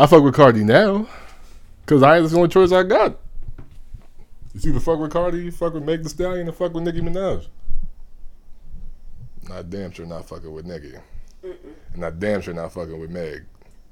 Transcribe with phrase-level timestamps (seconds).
[0.00, 1.06] I fuck with Cardi now,
[1.84, 3.18] cause I that's the only choice I got.
[4.54, 7.02] It's either fuck with Cardi, you fuck with Meg Thee Stallion, or fuck with Nicki
[7.02, 7.48] Minaj.
[9.46, 10.94] Not damn sure not fucking with Nicki,
[11.42, 11.54] and
[11.96, 13.44] not damn sure not fucking with Meg.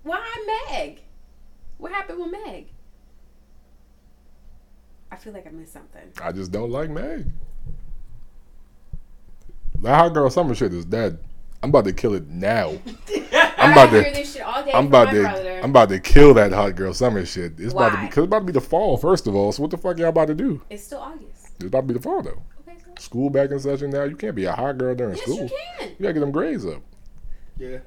[0.02, 0.24] Why
[0.70, 1.02] Meg?
[1.76, 2.68] What happened with Meg?
[5.12, 6.10] I feel like I missed something.
[6.22, 7.26] I just don't like Meg.
[9.82, 11.18] That hot girl summer shit is dead.
[11.62, 12.70] I'm about to kill it now.
[13.58, 14.10] I'm about hear to.
[14.12, 15.20] this all day I'm about to.
[15.22, 15.60] brother.
[15.62, 17.58] I'm about to kill that hot girl summer shit.
[17.58, 19.50] It's about to be because it's about to be the fall first of all.
[19.52, 20.62] So what the fuck y'all about to do?
[20.70, 21.48] It's still August.
[21.56, 22.42] It's about to be the fall though.
[22.68, 24.04] Okay, so School back in session now.
[24.04, 25.42] You can't be a hot girl during yes, school.
[25.42, 25.48] you
[25.78, 25.88] can.
[25.88, 26.80] You gotta get them grades up.
[27.58, 27.78] Yeah.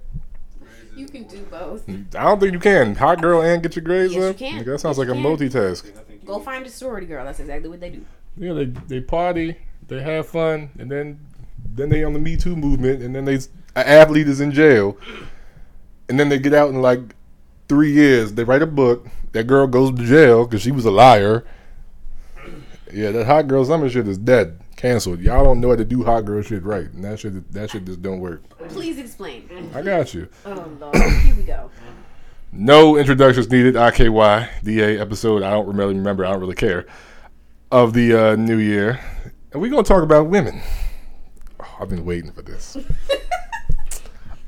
[0.94, 1.88] You can do both.
[1.90, 2.96] I don't think you can.
[2.96, 4.38] Hot girl and get your grades Yes, you up.
[4.38, 4.62] can.
[4.62, 5.24] Nigga, That sounds Yes, like a can.
[5.24, 6.26] multitask.
[6.26, 7.24] Go find a sorority girl.
[7.24, 8.06] That's exactly what they do.
[8.38, 9.56] Yeah, they they party,
[9.88, 11.20] they have fun, and then
[11.74, 13.40] then they on the Me Too movement, and then they
[13.76, 14.98] an athlete is in jail,
[16.10, 17.16] and then they get out in like
[17.68, 18.34] three years.
[18.34, 19.08] They write a book.
[19.32, 21.46] That girl goes to jail because she was a liar.
[22.94, 25.22] Yeah, that hot girl summer shit is dead, canceled.
[25.22, 27.86] Y'all don't know how to do hot girl shit right, and that shit that shit
[27.86, 28.44] just don't work.
[28.70, 29.50] Please explain.
[29.74, 30.28] I got you.
[30.46, 31.72] Oh lord, here we go.
[32.52, 33.76] No introductions needed.
[33.76, 35.42] IKY DA episode.
[35.44, 36.26] I don't really remember.
[36.26, 36.86] I don't really care.
[37.72, 39.00] Of the uh, new year,
[39.54, 40.62] and we're gonna talk about women.
[41.62, 42.76] Oh, I've been waiting for this.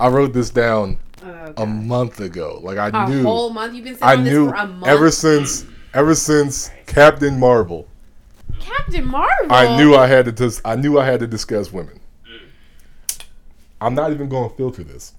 [0.04, 2.60] I wrote this down Oh, a month ago.
[2.62, 3.22] Like I a knew.
[3.22, 3.74] A whole month.
[3.74, 4.88] You've been sitting I on knew this for a month.
[4.88, 7.88] ever since ever since Captain Marvel.
[8.60, 9.48] Captain Marvel.
[9.54, 10.32] I knew I had to.
[10.34, 12.00] Dis- I knew I had to discuss women.
[13.80, 15.14] I'm not even going to filter this.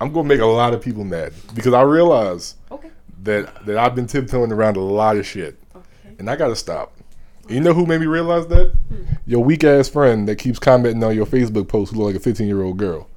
[0.00, 2.90] I'm going to make a lot of people mad because I realize Okay.
[3.24, 5.84] that that I've been tiptoeing around a lot of shit, Okay.
[6.18, 6.92] and I gotta stop.
[7.48, 8.72] You know who made me realize that?
[8.88, 9.02] Hmm.
[9.26, 12.20] Your weak ass friend that keeps commenting on your Facebook post who look like a
[12.20, 13.08] 15 year old girl.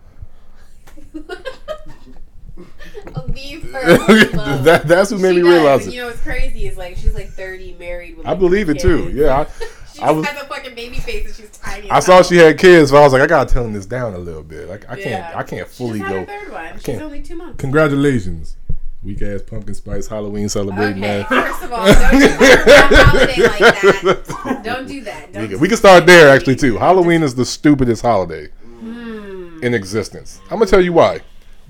[3.34, 3.80] Leave her
[4.34, 4.64] alone.
[4.64, 5.94] that, that's who made She me does, realize it.
[5.94, 8.18] You know what's crazy is like she's like 30, married.
[8.18, 9.06] With, I like, believe it too.
[9.06, 9.16] kids.
[9.16, 9.46] Yeah,
[9.94, 11.90] she I was- has a fucking baby face and she's tiny.
[11.90, 14.14] I, I saw she had kids, so I was like, I gotta tone this down
[14.14, 14.68] a little bit.
[14.70, 15.36] Like I can't.
[15.36, 16.34] I can't fully had go.
[16.34, 16.80] third one.
[16.80, 17.60] She's only two months.
[17.60, 18.58] Congratulations,
[19.04, 21.26] weak ass pumpkin spice Halloween celebrating Okay, man.
[21.26, 24.62] first of all, don't do that holiday like that.
[24.64, 25.34] Don't do that.
[25.34, 26.78] Don't We can, we can start there actually too.
[26.78, 28.48] Halloween is the stupidest holiday
[28.80, 29.60] Hmm.
[29.64, 30.40] in existence.
[30.46, 31.22] I'm gonna tell you why.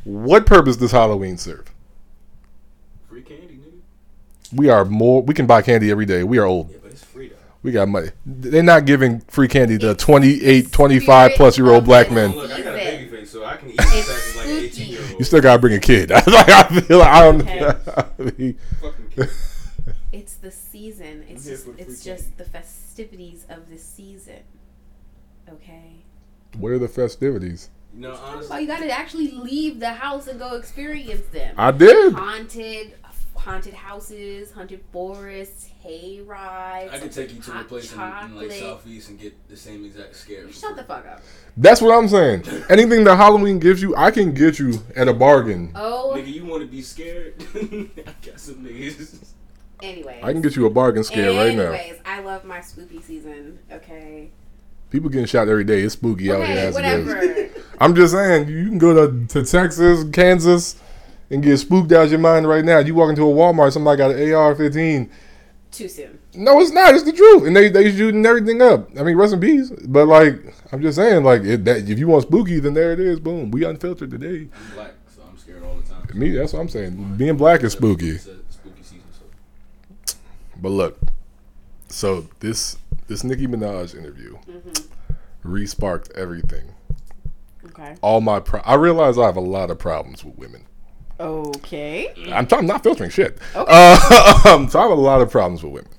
[0.04, 1.74] What purpose does Halloween serve?
[3.08, 4.58] free candy, nigga.
[4.58, 5.22] We are more.
[5.22, 6.24] We can buy candy every day.
[6.24, 6.72] We are old.
[6.72, 7.36] Yeah, but it's free though.
[7.62, 8.10] We got money.
[8.26, 12.32] They're not giving free candy to It's 28, 25 plus year old black the men.
[12.32, 14.90] Look, I got a baby face, so I can eat this as like an 18
[14.90, 15.20] year old.
[15.20, 16.10] You still gotta bring a kid.
[16.12, 17.42] like I feel like I don't.
[17.42, 18.56] Okay.
[18.82, 19.30] fucking kid.
[20.12, 21.26] It's the season.
[21.28, 24.42] It's just for free it's just the festivities of the season.
[25.50, 26.04] Okay.
[26.58, 27.70] what are the festivities?
[27.94, 31.54] You know, Oh, honestly, you gotta actually leave the house and go experience them.
[31.58, 32.14] I did.
[32.14, 32.94] haunted
[33.36, 36.94] haunted houses, haunted forests, hay rides.
[36.94, 39.84] I could take you to a place in, in like southeast and get the same
[39.86, 40.48] exact scare.
[40.48, 41.22] for Shut the fuck up.
[41.58, 42.44] That's what I'm saying.
[42.70, 45.72] Anything that Halloween gives you, I can get you at a bargain.
[45.76, 47.34] Oh, Nigga, you want to be scared?
[47.56, 47.90] I
[48.26, 49.34] got some niggas.
[49.82, 50.24] anyways.
[50.24, 51.72] I can get you a bargain scare right now.
[51.74, 53.60] Anyways, I love my spooky season.
[53.72, 54.32] Okay.
[54.94, 55.82] People getting shot every day.
[55.82, 57.06] It's spooky out here Okay, as it is.
[57.08, 57.50] whatever.
[57.82, 60.76] I'm just saying, you can go to, to Texas, Kansas,
[61.32, 62.78] and get spooked out your mind right now.
[62.78, 65.10] You walk into a Walmart, somebody got an AR-15.
[65.72, 66.20] Too soon.
[66.36, 66.94] No, it's not.
[66.94, 68.88] It's the truth, and they they shooting everything up.
[68.96, 69.72] I mean, rest in peace.
[69.72, 70.36] But like,
[70.72, 73.20] I'm just saying, like, it, that, if you want spooky, then there it is.
[73.20, 74.48] Boom, we unfiltered today.
[74.54, 76.08] I'm black, so I'm scared all the time.
[76.20, 77.16] Me, that's what I'm saying.
[77.18, 78.12] Being black is spooky.
[78.12, 79.02] It's a spooky season,
[80.06, 80.16] so.
[80.62, 81.00] But look,
[81.88, 82.78] so this
[83.08, 84.38] this Nicki Minaj interview
[85.44, 86.74] re-sparked everything.
[87.66, 87.96] Okay.
[88.02, 90.66] All my pro- I realize I have a lot of problems with women.
[91.20, 92.14] Okay.
[92.32, 93.38] I'm, I'm not filtering shit.
[93.56, 93.72] Okay.
[93.72, 95.92] Uh, um, so I have a lot of problems with women,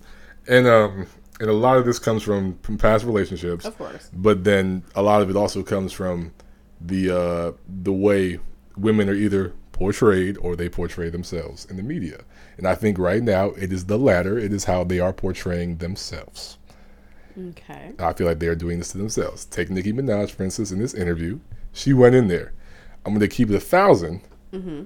[0.46, 1.06] and um,
[1.40, 3.64] and a lot of this comes from, from past relationships.
[3.64, 4.10] Of course.
[4.12, 6.32] But then a lot of it also comes from
[6.80, 8.38] the uh, the way
[8.76, 12.20] women are either portrayed or they portray themselves in the media.
[12.56, 14.38] And I think right now it is the latter.
[14.38, 16.58] It is how they are portraying themselves.
[17.38, 17.92] Okay.
[17.98, 19.44] I feel like they are doing this to themselves.
[19.44, 21.40] Take Nicki Minaj, for instance, in this interview.
[21.72, 22.52] She went in there.
[23.04, 24.22] I'm going to keep it a 1000
[24.52, 24.84] Mm-hmm.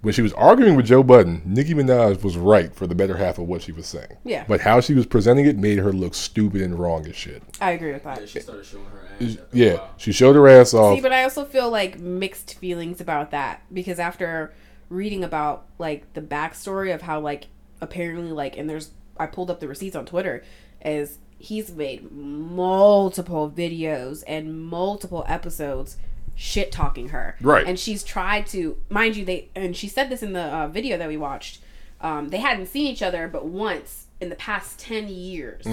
[0.00, 3.38] When she was arguing with Joe Budden, Nicki Minaj was right for the better half
[3.38, 4.16] of what she was saying.
[4.24, 4.44] Yeah.
[4.46, 7.42] But how she was presenting it made her look stupid and wrong as shit.
[7.60, 8.20] I agree with that.
[8.20, 9.36] Yeah, she started showing her ass.
[9.52, 9.90] Yeah, while.
[9.96, 10.94] she showed her ass off.
[10.94, 14.54] See, but I also feel like mixed feelings about that because after
[14.88, 17.48] reading about like the backstory of how like
[17.80, 20.44] apparently like and there's I pulled up the receipts on Twitter
[20.80, 25.96] as he's made multiple videos and multiple episodes
[26.34, 27.36] shit talking her.
[27.40, 27.66] Right.
[27.66, 30.96] And she's tried to, mind you, they and she said this in the uh, video
[30.98, 31.60] that we watched.
[32.00, 35.64] Um, they hadn't seen each other but once in the past ten years.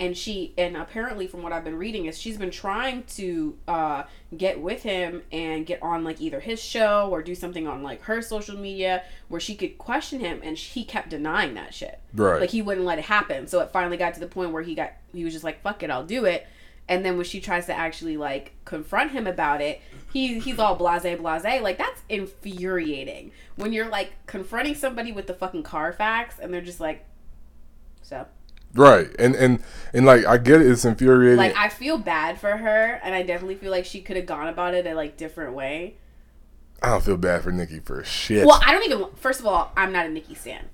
[0.00, 4.02] And she and apparently from what I've been reading is she's been trying to uh,
[4.36, 8.02] get with him and get on like either his show or do something on like
[8.02, 11.98] her social media where she could question him and he kept denying that shit.
[12.14, 12.40] Right.
[12.40, 13.48] Like he wouldn't let it happen.
[13.48, 15.82] So it finally got to the point where he got he was just like fuck
[15.82, 16.46] it, I'll do it.
[16.88, 19.80] And then when she tries to actually like confront him about it,
[20.12, 21.60] he he's all blase blase.
[21.60, 23.32] Like that's infuriating.
[23.56, 27.04] When you're like confronting somebody with the fucking car facts and they're just like
[28.02, 28.26] so
[28.74, 29.08] Right.
[29.18, 29.62] And and
[29.92, 31.38] and like I get it, it's infuriating.
[31.38, 34.48] like I feel bad for her and I definitely feel like she could have gone
[34.48, 35.96] about it a like different way.
[36.82, 38.46] I don't feel bad for Nicki for shit.
[38.46, 40.66] Well, I don't even first of all, I'm not a Nicki stan.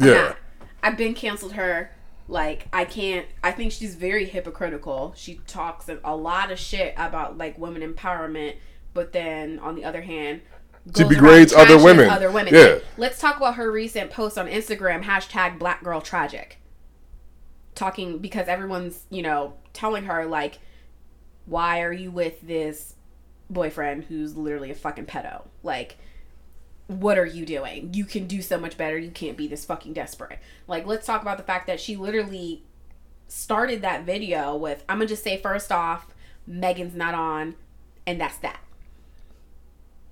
[0.00, 0.14] I'm Yeah.
[0.14, 0.36] not.
[0.82, 1.92] I've been canceled her.
[2.26, 3.26] Like I can't.
[3.44, 5.12] I think she's very hypocritical.
[5.16, 8.56] She talks a- lot of shit about like women empowerment,
[8.94, 10.40] but then on the other hand,
[10.96, 12.08] She degrades other women.
[12.08, 12.54] Other women.
[12.54, 12.78] Yeah.
[12.96, 16.58] Let's talk about her recent post on Instagram hashtag Black Girl Tragic.
[17.74, 20.58] Talking because everyone's you know telling her like,
[21.46, 22.94] why are you with this
[23.50, 25.42] boyfriend who's literally a fucking pedo?
[25.62, 25.96] Like,
[26.86, 27.94] what are you doing?
[27.94, 28.98] You can do so much better.
[28.98, 30.38] You can't be this fucking desperate.
[30.66, 32.62] Like, let's talk about the fact that she literally
[33.28, 36.14] started that video with, I'm gonna just say first off,
[36.46, 37.54] Megan's not on,
[38.06, 38.60] and that's that.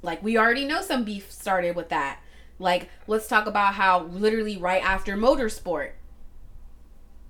[0.02, 2.20] Like, we already know some beef started with that.
[2.58, 5.92] Like, let's talk about how literally right after Motorsport,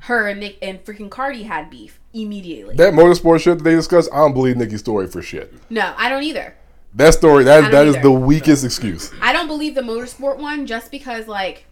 [0.01, 2.75] her and Nick and freaking Cardi had beef immediately.
[2.77, 5.53] that motorsport shit that they discussed, I don't believe Nicki's story for shit.
[5.71, 6.55] no, I don't either.
[6.95, 9.13] That story, that that is the weakest excuse.
[9.21, 11.67] I don't believe the motorsport one just because like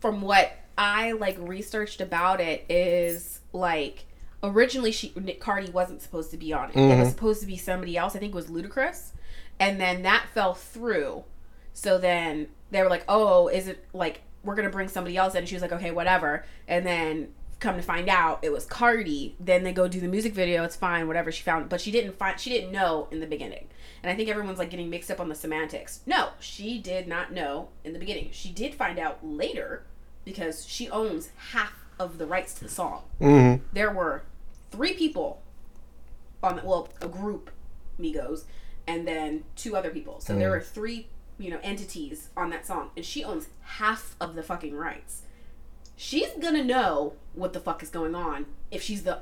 [0.00, 4.04] from what I like researched about it is like
[4.42, 6.76] originally she Nick Cardi wasn't supposed to be on it.
[6.76, 7.08] It was mm-hmm.
[7.08, 8.14] supposed to be somebody else.
[8.14, 9.12] I think it was Ludacris.
[9.58, 11.24] And then that fell through.
[11.72, 15.34] So then they were like, "Oh, is it like we're going to bring somebody else
[15.34, 17.28] in?" And she was like, "Okay, whatever." And then
[17.58, 19.34] come to find out it was Cardi.
[19.40, 20.62] Then they go do the music video.
[20.64, 23.68] It's fine, whatever she found, but she didn't find she didn't know in the beginning.
[24.02, 26.00] And I think everyone's like getting mixed up on the semantics.
[26.06, 28.28] No, she did not know in the beginning.
[28.32, 29.84] She did find out later
[30.24, 33.02] because she owns half of the rights to the song.
[33.20, 33.64] Mm-hmm.
[33.72, 34.24] There were
[34.70, 35.42] three people
[36.42, 37.50] on well, a group,
[37.98, 38.44] Migos,
[38.86, 40.20] and then two other people.
[40.20, 41.08] So there were three,
[41.38, 45.22] you know, entities on that song, and she owns half of the fucking rights.
[45.96, 49.20] She's gonna know what the fuck is going on if she's the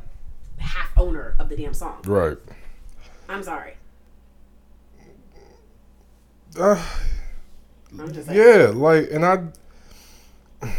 [0.59, 2.03] half owner of the damn song.
[2.05, 2.39] Right.
[3.29, 3.75] I'm sorry.
[6.59, 6.81] Uh,
[7.99, 9.45] I'm just yeah, like, and I.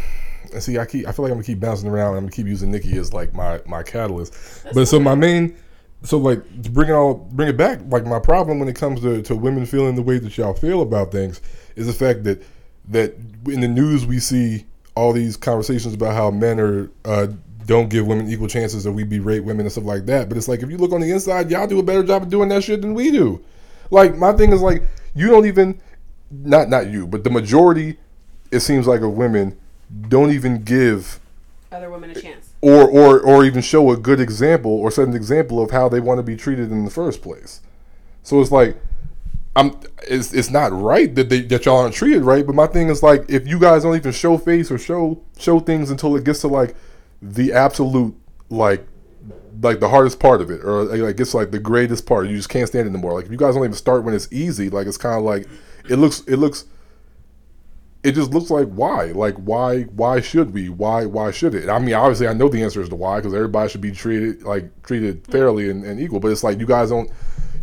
[0.52, 1.08] And see, I keep.
[1.08, 2.10] I feel like I'm gonna keep bouncing around.
[2.10, 4.64] and I'm gonna keep using Nikki as like my my catalyst.
[4.72, 5.56] but so my main,
[6.02, 7.80] so like to bring it all, bring it back.
[7.88, 10.82] Like my problem when it comes to, to women feeling the way that y'all feel
[10.82, 11.40] about things
[11.74, 12.42] is the fact that
[12.88, 13.14] that
[13.46, 14.64] in the news we see
[14.94, 17.26] all these conversations about how men are uh,
[17.66, 20.28] don't give women equal chances or we berate women and stuff like that.
[20.28, 22.28] But it's like if you look on the inside, y'all do a better job of
[22.30, 23.42] doing that shit than we do.
[23.90, 24.82] Like my thing is like
[25.14, 25.80] you don't even
[26.30, 27.98] not not you, but the majority
[28.50, 29.58] it seems like of women
[30.08, 31.20] don't even give
[31.72, 32.45] other women a chance.
[32.60, 36.00] Or or or even show a good example or set an example of how they
[36.00, 37.60] want to be treated in the first place.
[38.22, 38.76] So it's like
[39.54, 42.88] I'm it's it's not right that they that y'all aren't treated right, but my thing
[42.88, 46.24] is like if you guys don't even show face or show show things until it
[46.24, 46.74] gets to like
[47.22, 48.14] the absolute
[48.50, 48.86] like
[49.62, 52.50] like the hardest part of it or like it's like the greatest part you just
[52.50, 54.86] can't stand it anymore like if you guys don't even start when it's easy like
[54.86, 55.46] it's kind of like
[55.88, 56.66] it looks it looks
[58.06, 61.78] it just looks like why like why why should we why why should it i
[61.78, 64.70] mean obviously i know the answer is to why because everybody should be treated like
[64.82, 67.10] treated fairly and, and equal but it's like you guys don't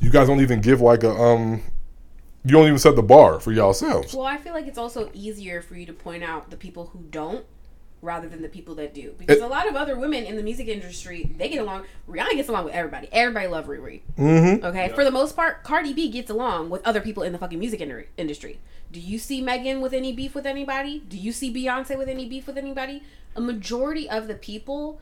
[0.02, 1.62] you guys don't even give like a um
[2.46, 5.62] you don't even set the bar for yourselves Well, I feel like it's also easier
[5.62, 7.46] for you to point out the people who don't
[8.02, 9.16] rather than the people that do.
[9.18, 11.86] Because It- a lot of other women in the music industry, they get along.
[12.10, 13.08] Rihanna gets along with everybody.
[13.14, 14.02] Everybody love Riri.
[14.20, 17.38] mm-hmm Okay, for the most part, Cardi B gets along with other people in the
[17.40, 17.80] fucking music
[18.18, 18.60] industry.
[18.94, 21.00] Do you see Megan with any beef with anybody?
[21.00, 23.02] Do you see Beyonce with any beef with anybody?
[23.36, 25.02] A majority of the people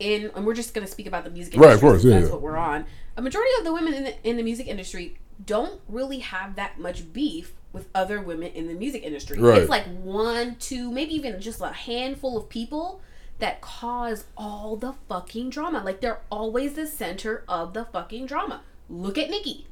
[0.00, 1.68] in, and we're just gonna speak about the music industry.
[1.68, 2.86] Right, of course, yeah, that's what we're on.
[3.16, 6.80] A majority of the women in the in the music industry don't really have that
[6.80, 9.38] much beef with other women in the music industry.
[9.38, 9.58] Right.
[9.58, 13.00] It's like one, two, maybe even just a handful of people
[13.38, 15.82] that cause all the fucking drama.
[15.84, 18.62] Like they're always the center of the fucking drama.
[18.88, 19.68] Look at Nicki.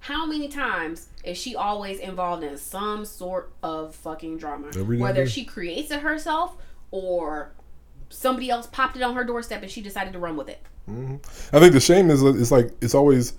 [0.00, 4.68] How many times is she always involved in some sort of fucking drama?
[4.84, 6.56] Whether she creates it herself
[6.90, 7.52] or
[8.08, 10.60] somebody else popped it on her doorstep and she decided to run with it.
[10.88, 13.34] I think the shame is it's like it's always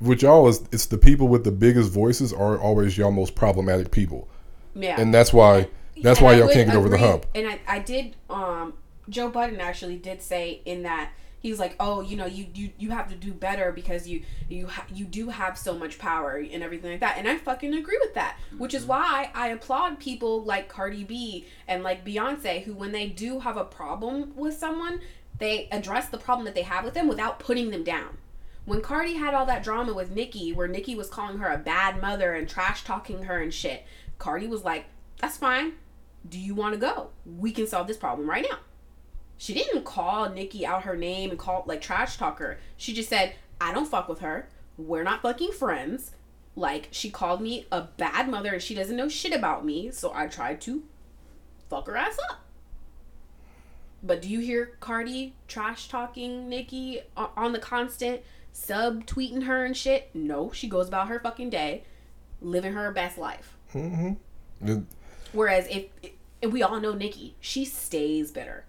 [0.00, 3.90] with y'all is it's the people with the biggest voices are always y'all most problematic
[3.90, 4.28] people,
[4.74, 5.00] Yeah.
[5.00, 5.68] and that's why
[6.00, 7.26] that's And why I y'all can't get over the agree- hump.
[7.34, 8.14] And I, I did.
[8.30, 8.74] Um,
[9.08, 11.10] Joe Budden actually did say in that
[11.42, 14.22] he was like, "Oh, you know, you you, you have to do better because you
[14.48, 17.74] you ha- you do have so much power and everything like that." And I fucking
[17.74, 18.38] agree with that.
[18.56, 18.90] Which is mm-hmm.
[18.90, 23.56] why I applaud people like Cardi B and like Beyonce, who when they do have
[23.56, 25.00] a problem with someone,
[25.38, 28.18] they address the problem that they have with them without putting them down.
[28.64, 32.00] When Cardi had all that drama with Nicki, where Nicki was calling her a bad
[32.00, 33.84] mother and trash talking her and shit,
[34.18, 34.84] Cardi was like,
[35.18, 35.72] "That's fine.
[36.28, 37.10] Do you want to go?
[37.26, 38.58] We can solve this problem right now."
[39.38, 42.58] She didn't call Nicki out her name and call like trash talk her.
[42.76, 44.48] She just said, "I don't fuck with her.
[44.76, 46.12] We're not fucking friends."
[46.54, 50.12] Like she called me a bad mother and she doesn't know shit about me, so
[50.14, 50.82] I tried to
[51.70, 52.40] fuck her ass up.
[54.02, 58.20] But do you hear Cardi trash talking Nicki on the constant,
[58.52, 60.10] sub tweeting her and shit?
[60.12, 61.84] No, she goes about her fucking day,
[62.40, 63.56] living her best life.
[63.72, 64.80] Mm-hmm.
[65.32, 65.86] Whereas if,
[66.42, 68.64] and we all know Nicki, she stays bitter.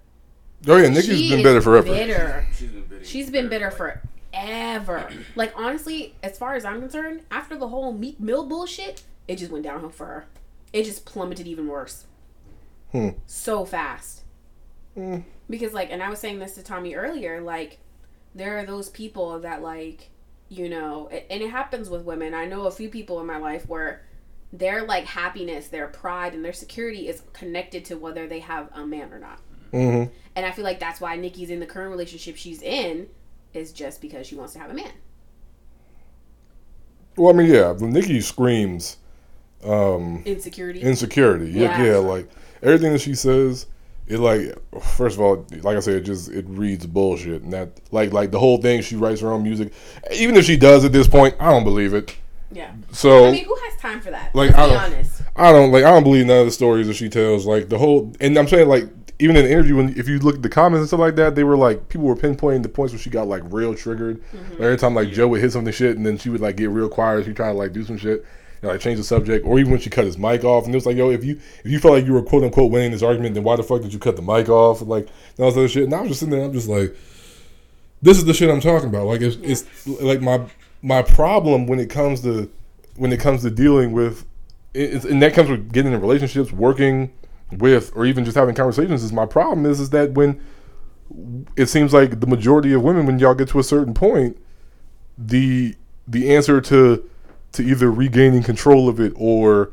[0.67, 1.87] Oh yeah, Nicki's She been is better forever.
[1.87, 2.47] Bitter.
[2.57, 3.03] She's been bitter.
[3.05, 5.09] She's been bitter forever.
[5.35, 9.51] Like honestly, as far as I'm concerned, after the whole Meek Mill bullshit, it just
[9.51, 10.25] went downhill for her.
[10.71, 12.05] It just plummeted even worse.
[12.91, 13.09] Hmm.
[13.25, 14.23] So fast.
[14.95, 15.19] Hmm.
[15.49, 17.79] Because like, and I was saying this to Tommy earlier, like,
[18.35, 20.09] there are those people that like,
[20.49, 22.33] you know, a- and it happens with women.
[22.33, 24.03] I know a few people in my life where
[24.51, 28.85] their like happiness, their pride, and their security is connected to whether they have a
[28.85, 29.39] man or not.
[29.73, 30.11] Mm-hmm.
[30.35, 33.07] And I feel like that's why Nicki's in the current relationship she's in
[33.53, 34.91] is just because she wants to have a man.
[37.15, 38.97] Well, I mean, yeah, Nicki screams
[39.63, 40.81] um, Insecurity.
[40.81, 41.91] insecurity, yeah, Yeah.
[41.91, 42.27] yeah, like
[42.61, 43.67] everything that she says,
[44.07, 47.79] it like first of all, like I said, it just it reads bullshit, and that
[47.91, 48.81] like like the whole thing.
[48.81, 49.71] She writes her own music,
[50.11, 52.15] even if she does at this point, I don't believe it.
[52.51, 52.73] yeah.
[52.91, 54.33] So I mean, who has time for that?
[54.35, 55.21] Like, Let's I be don't- honest.
[55.35, 57.45] I don't like I don't believe none of the stories that she tells.
[57.45, 58.89] Like the whole, and I'm saying like
[59.23, 61.33] even in the interview, when if you look at the comments and stuff like that,
[61.33, 64.21] they were like people were pinpointing the points where she got like real triggered.
[64.33, 66.69] Like, every time like Joe would hit something shit, and then she would like get
[66.69, 67.23] real quiet.
[67.23, 68.25] She trying to like do some shit.
[68.61, 70.77] And, like change the subject, or even when she cut his mic off, and it
[70.77, 73.03] was like, "Yo, if you if you felt like you were quote unquote winning this
[73.03, 75.51] argument, then why the fuck did you cut the mic off?" And like and all
[75.51, 75.83] this other shit.
[75.83, 76.95] And I was just sitting there, I'm just like,
[78.01, 80.45] "This is the shit I'm talking about." Like it's, it's like my
[80.81, 82.49] my problem when it comes to
[82.95, 84.25] when it comes to dealing with
[84.73, 87.11] it's, and that comes with getting in relationships, working
[87.51, 89.03] with, or even just having conversations.
[89.03, 90.41] Is my problem is is that when
[91.55, 94.37] it seems like the majority of women, when y'all get to a certain point,
[95.17, 95.75] the
[96.07, 97.07] the answer to
[97.53, 99.71] to either regaining control of it or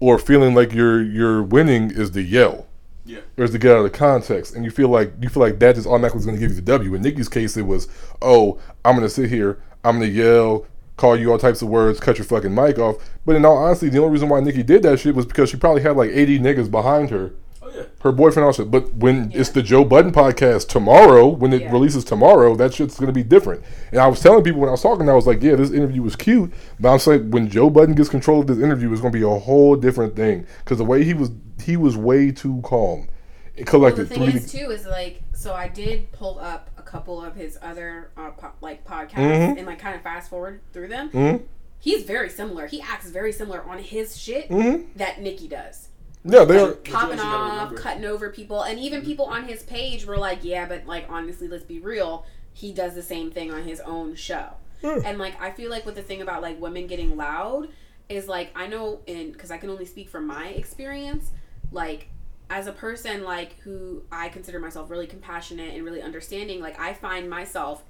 [0.00, 2.66] or feeling like you're you're winning is the yell
[3.04, 3.20] Yeah.
[3.38, 5.60] or is to get out of the context, and you feel like you feel like
[5.60, 6.94] that just automatically is going to give you the W.
[6.94, 7.86] In Nicki's case, it was,
[8.20, 10.66] oh, I'm going to sit here, I'm going to yell,
[11.02, 12.96] call you all types of words, cut your fucking mic off.
[13.26, 15.56] But in all honesty, the only reason why Nicki did that shit was because she
[15.56, 17.82] probably had like 80 niggas behind her, Oh yeah.
[18.02, 18.64] her boyfriend also.
[18.64, 21.72] But when it's the Joe Budden podcast tomorrow, when it Yeah.
[21.72, 23.64] releases tomorrow, that shit's going to be different.
[23.90, 26.02] And I was telling people when I was talking, I was like, yeah, this interview
[26.02, 29.12] was cute, but I'm saying when Joe Budden gets control of this interview, it's going
[29.12, 31.30] to be a whole different thing because the way he was,
[31.64, 33.08] he was way too calm.
[33.56, 34.40] It Well, collected the thing three.
[34.40, 38.30] is too is like so I did pull up a couple of his other uh,
[38.30, 39.58] po- like podcasts Mhm.
[39.58, 41.10] and like kind of fast forward through them.
[41.10, 41.42] Mhm.
[41.80, 42.68] He's very similar.
[42.68, 44.86] He acts very similar on his shit Mhm.
[44.96, 45.88] that Nicki does.
[46.24, 46.72] Yeah, they are.
[46.72, 50.86] Popping off, cutting over people, and even people on his page were like, "Yeah, but
[50.86, 52.24] like honestly, let's be real.
[52.52, 55.00] He does the same thing on his own show." Yeah.
[55.04, 57.68] And like, I feel like with the thing about like women getting loud
[58.08, 61.30] is like I know, in because I can only speak from my experience,
[61.72, 62.06] like
[62.52, 66.92] as a person like who I consider myself really compassionate and really understanding, like I
[66.92, 67.82] find myself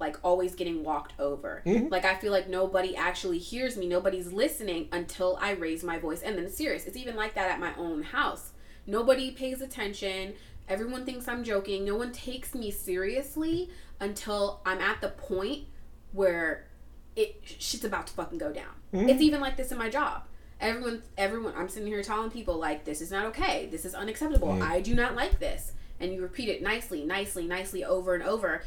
[0.00, 1.62] like always getting walked over.
[1.64, 1.88] Mhm.
[1.88, 6.22] Like I feel like nobody actually hears me, nobody's listening until I raise my voice.
[6.22, 6.84] And then it's serious.
[6.86, 8.50] It's even like that at my own house.
[8.86, 10.34] Nobody pays attention.
[10.68, 11.84] Everyone thinks I'm joking.
[11.84, 13.70] No one takes me seriously
[14.00, 15.66] until I'm at the point
[16.12, 16.66] where
[17.14, 18.74] it shit's about to fucking go down.
[18.92, 19.08] Mhm.
[19.10, 20.24] It's even like this in my job.
[20.60, 23.68] Everyone everyone I'm sitting here telling people like this is not okay.
[23.70, 24.60] This is unacceptable.
[24.62, 25.72] I do not like this.
[26.00, 28.62] And you repeat it nicely, nicely, nicely over and over.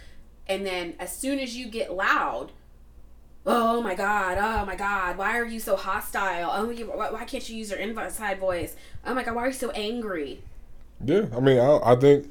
[0.48, 2.51] And then as soon as you get loud,
[3.45, 6.50] oh my god, oh my god, why are you so hostile?
[6.53, 8.75] Oh, you, why, why can't you use your inside voice?
[9.05, 10.41] Oh my god, why are you so angry?
[11.03, 12.27] Yeah, I mean, I, I think,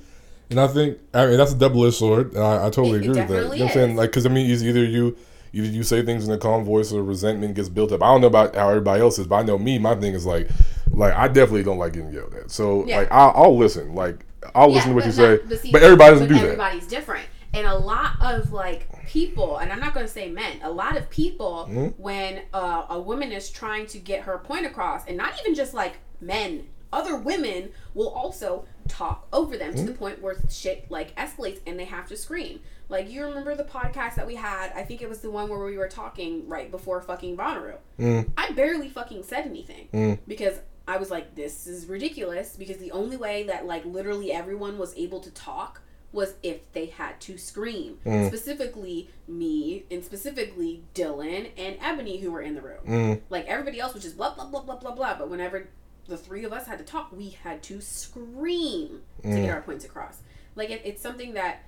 [0.51, 2.37] and I think, I mean, that's a double-edged sword.
[2.37, 3.29] I, I totally It- it agree with that.
[3.29, 3.97] You know what I'm saying?
[3.97, 5.17] Like, because I mean, it's either you,
[5.53, 8.03] either you say things in a calm voice, or resentment gets built up.
[8.03, 9.79] I don't know about how everybody else is, but I know me.
[9.79, 10.49] My thing is like,
[10.91, 12.51] like I definitely don't like getting yelled at.
[12.51, 12.99] So Yeah.
[12.99, 13.95] like, I'll, I'll listen.
[13.95, 15.39] Like, I'll listen to what but you say.
[15.49, 16.45] not- see, but everybody doesn't but do that.
[16.45, 17.27] Everybody's different.
[17.53, 20.97] And a lot of like people, and I'm not going to say men, a lot
[20.97, 21.95] of people, Mhm.
[21.99, 25.75] when uh, a woman is trying to get her point across, and not even just
[25.75, 31.15] like men, other women will also talk over them to the point where shit like
[31.17, 32.61] escalates and they have to scream.
[32.91, 34.73] Like you remember the podcast that we had?
[34.75, 37.77] I think it was the one where we were talking right before fucking Bonnaroo.
[37.99, 38.31] Mm.
[38.37, 40.19] I barely fucking said anything Mm.
[40.27, 42.57] because I was like, this is ridiculous.
[42.57, 45.81] Because the only way that like literally everyone was able to talk
[46.13, 47.99] was if they had to scream.
[48.05, 48.27] Mm.
[48.27, 52.81] Specifically me and specifically Dylan and Ebony who were in the room.
[52.87, 53.21] Mm.
[53.31, 55.15] Like everybody else was just blah blah blah blah blah blah.
[55.17, 55.69] But whenever
[56.09, 59.43] the three of us had to talk, we had to scream to Mm.
[59.45, 60.19] get our points across.
[60.57, 61.61] Like it, it's something that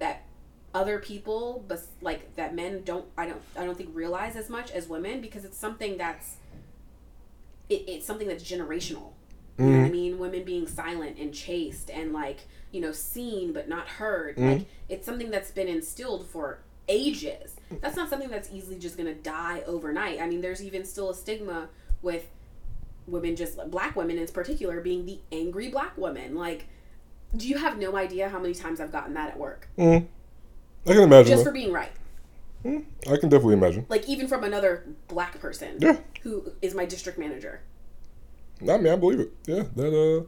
[0.00, 0.24] that
[0.76, 3.06] other people, but like that men don't.
[3.16, 3.40] I don't.
[3.56, 6.36] I don't think realize as much as women because it's something that's.
[7.68, 9.12] It, it's something that's generational.
[9.58, 9.92] You know what I Mm.
[9.92, 10.18] mean?
[10.18, 12.40] Women being silent and chaste and like
[12.72, 14.36] you know seen but not heard.
[14.36, 14.58] Mhm.
[14.58, 17.56] Like it's something that's been instilled for ages.
[17.80, 20.20] That's not something that's easily just gonna die overnight.
[20.20, 21.68] I mean, there's even still a stigma
[22.02, 22.26] with
[23.08, 26.34] women, just black women in particular, being the angry black woman.
[26.36, 26.66] Like,
[27.36, 30.06] do you have no idea how many times I've gotten that at work Mm.
[30.86, 31.30] I can imagine.
[31.32, 31.50] just that.
[31.50, 31.92] for being right?
[32.64, 32.84] Mm.
[33.10, 33.86] I can definitely imagine.
[33.88, 35.98] Like even from another black person Yeah.
[36.22, 37.60] who is my district manager.
[38.62, 39.30] I mean, I believe it.
[39.46, 40.24] Yeah, that uh,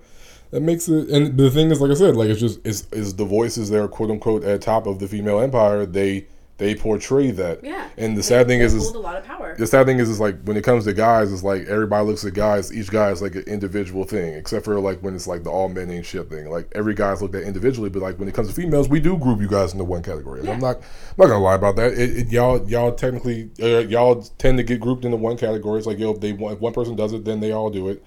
[0.50, 1.08] that makes it.
[1.08, 3.82] And the thing is, like I said, like it's just is is the voices that
[3.82, 5.86] are quote unquote at top of the female empire.
[5.86, 6.26] They
[6.58, 7.62] they portray that.
[7.62, 7.88] Yeah.
[7.96, 9.54] And the sad thing is, is a lot of power.
[9.56, 12.24] the sad thing is, is like when it comes to guys, it's like everybody looks
[12.24, 12.72] at guys.
[12.72, 15.68] Each guy is like an individual thing, except for like when it's like the all
[15.68, 16.50] men ain't shit thing.
[16.50, 19.16] Like every guy's looked at individually, but like when it comes to females, we do
[19.16, 20.40] group you guys into one category.
[20.40, 20.82] And I'm not, I'm
[21.16, 21.92] not gonna lie about that.
[21.92, 25.78] It, it, y'all, y'all technically, uh, y'all tend to get grouped into one category.
[25.78, 28.04] It's like yo, if they if one person does it, then they all do it,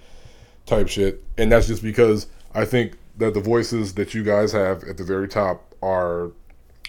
[0.66, 1.24] type shit.
[1.38, 5.04] And that's just because I think that the voices that you guys have at the
[5.04, 6.32] very top are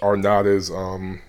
[0.01, 1.21] are not as um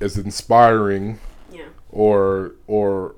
[0.00, 1.18] as inspiring
[1.52, 1.66] yeah.
[1.90, 3.14] or or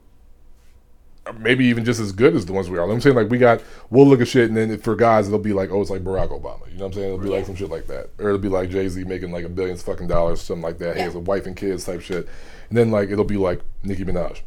[1.37, 2.90] maybe even just as good as the ones we are.
[2.90, 5.52] I'm saying like we got we'll look at shit and then for guys it'll be
[5.52, 6.70] like oh it's like Barack Obama.
[6.70, 7.14] You know what I'm saying?
[7.14, 9.45] It'll be like some shit like that, or it'll be like Jay Z making like
[9.45, 10.97] a billion fucking dollars, something like that.
[10.97, 12.28] He has a wife and kids type shit,
[12.69, 14.41] and then like it'll be like Nicki Minaj,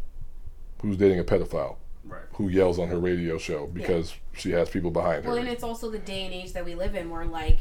[0.82, 2.24] who's dating a pedophile Right.
[2.34, 5.30] who yells on her radio show because she has people behind her.
[5.30, 7.60] Well, and it's also the day and age that we live in where, like,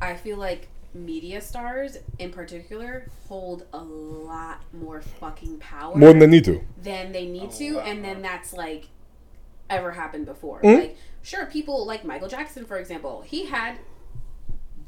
[0.00, 6.18] I feel like media stars in particular hold a lot more fucking power More than
[6.18, 6.62] they need to.
[6.82, 7.80] than they need Oh, to, wow.
[7.82, 8.88] and then that's like
[9.70, 10.60] ever happened before.
[10.60, 10.80] Mhm.
[10.80, 13.78] Like, sure, people like Michael Jackson, for example, he had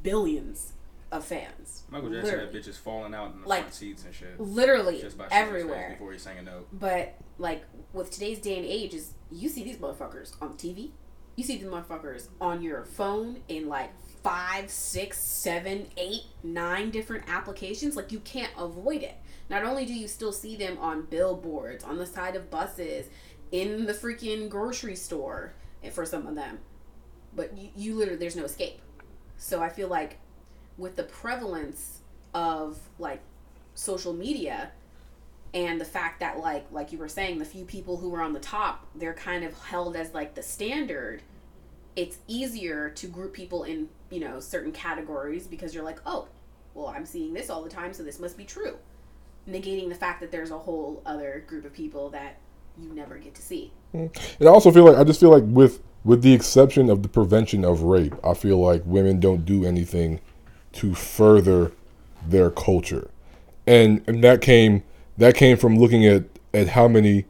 [0.02, 0.72] billions
[1.10, 1.84] of fans.
[1.90, 2.54] Michael Jackson Literally.
[2.54, 4.38] had bitches falling out in the Like, front seats and shit.
[4.40, 5.90] Literally Just by showing his everywhere.
[5.92, 6.68] before he sang a note.
[6.72, 10.90] But like with today's day and age, is you see these motherfuckers on TV,
[11.36, 13.90] you see these motherfuckers on your phone in like
[14.24, 17.94] five, six, seven, eight, nine different applications.
[17.94, 19.14] Like you can't avoid it.
[19.48, 23.06] Not only do you still see them on billboards, on the side of buses,
[23.52, 25.54] in the freaking grocery store,
[25.92, 26.58] for some of them,
[27.36, 28.80] but you, you literally there's no escape.
[29.36, 30.18] So I feel like
[30.78, 32.00] with the prevalence
[32.32, 33.20] of like
[33.74, 34.70] social media
[35.52, 38.32] and the fact that like like you were saying the few people who were on
[38.32, 41.22] the top they're kind of held as like the standard
[41.96, 46.26] it's easier to group people in you know certain categories because you're like oh
[46.74, 48.76] well i'm seeing this all the time so this must be true.
[49.48, 52.38] Negating the fact that there's a whole other group of people that
[52.78, 53.70] you never get to see.
[53.94, 54.10] Mm.
[54.40, 57.08] And I also feel like I just feel like with with the exception of the
[57.08, 60.20] prevention of rape, I feel like women don't do anything
[60.72, 61.72] to further
[62.26, 63.10] their culture.
[63.66, 64.82] And and that came
[65.18, 67.26] that came from looking at at how many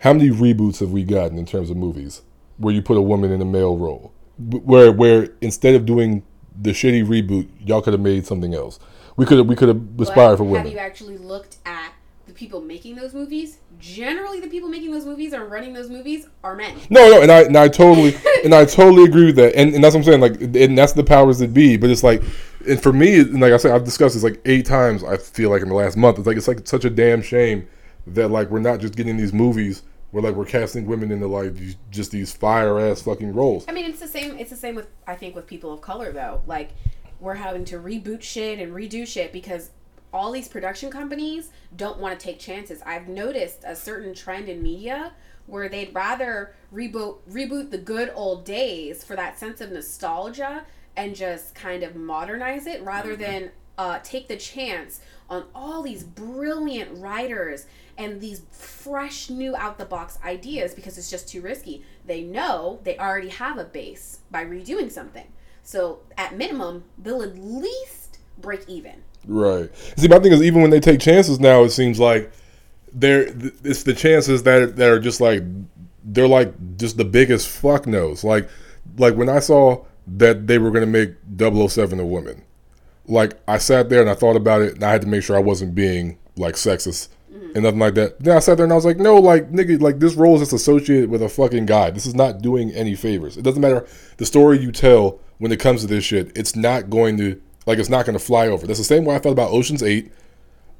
[0.00, 2.22] how many reboots have we gotten in terms of movies
[2.58, 6.22] where you put a woman in a male role where where instead of doing
[6.60, 8.78] the shitty reboot y'all could have made something else
[9.16, 11.92] we could have we could have aspired for for have you actually looked at
[12.26, 16.26] the people making those movies generally the people making those movies or running those movies
[16.42, 19.54] are men No, no, and I and I totally and I totally agree with that,
[19.54, 20.20] and, and that's what I'm saying.
[20.20, 21.76] Like, and that's the powers that be.
[21.76, 22.22] But it's like,
[22.68, 25.02] and for me, and like I said, I've discussed this like eight times.
[25.02, 27.66] I feel like in the last month, it's like it's like such a damn shame
[28.06, 29.82] that like we're not just getting these movies
[30.14, 33.64] where like we're casting women into like these, just these fire ass fucking roles.
[33.66, 34.38] I mean, it's the same.
[34.38, 36.40] It's the same with I think with people of color though.
[36.46, 36.70] Like
[37.18, 39.70] we're having to reboot shit and redo shit because
[40.12, 42.80] all these production companies don't want to take chances.
[42.86, 45.14] I've noticed a certain trend in media
[45.46, 50.64] where they'd rather reboot reboot the good old days for that sense of nostalgia
[50.96, 56.04] and just kind of modernize it rather than uh, take the chance on all these
[56.04, 61.84] brilliant writers and these fresh new out the box ideas because it's just too risky.
[62.06, 65.26] They know they already have a base by redoing something.
[65.62, 69.02] So at minimum, they'll at least break even.
[69.26, 69.70] Right.
[69.96, 72.30] See, my thing is, even when they take chances now, it seems like
[72.92, 73.26] they're
[73.64, 75.42] it's the chances that that are just like
[76.04, 78.22] they're like just the biggest fuck nos.
[78.22, 78.48] Like
[78.98, 82.44] like when I saw that they were gonna make 007 a woman,
[83.06, 85.36] like I sat there and I thought about it, and I had to make sure
[85.36, 87.08] I wasn't being like sexist.
[87.34, 88.20] And nothing like that.
[88.20, 90.42] Then I sat there and I was like, no, like nigga, like this role is
[90.42, 91.90] just associated with a fucking guy.
[91.90, 93.36] This is not doing any favors.
[93.36, 93.86] It doesn't matter
[94.18, 96.30] the story you tell when it comes to this shit.
[96.36, 98.66] It's not going to like it's not going to fly over.
[98.66, 100.12] That's the same way I felt about Ocean's Eight.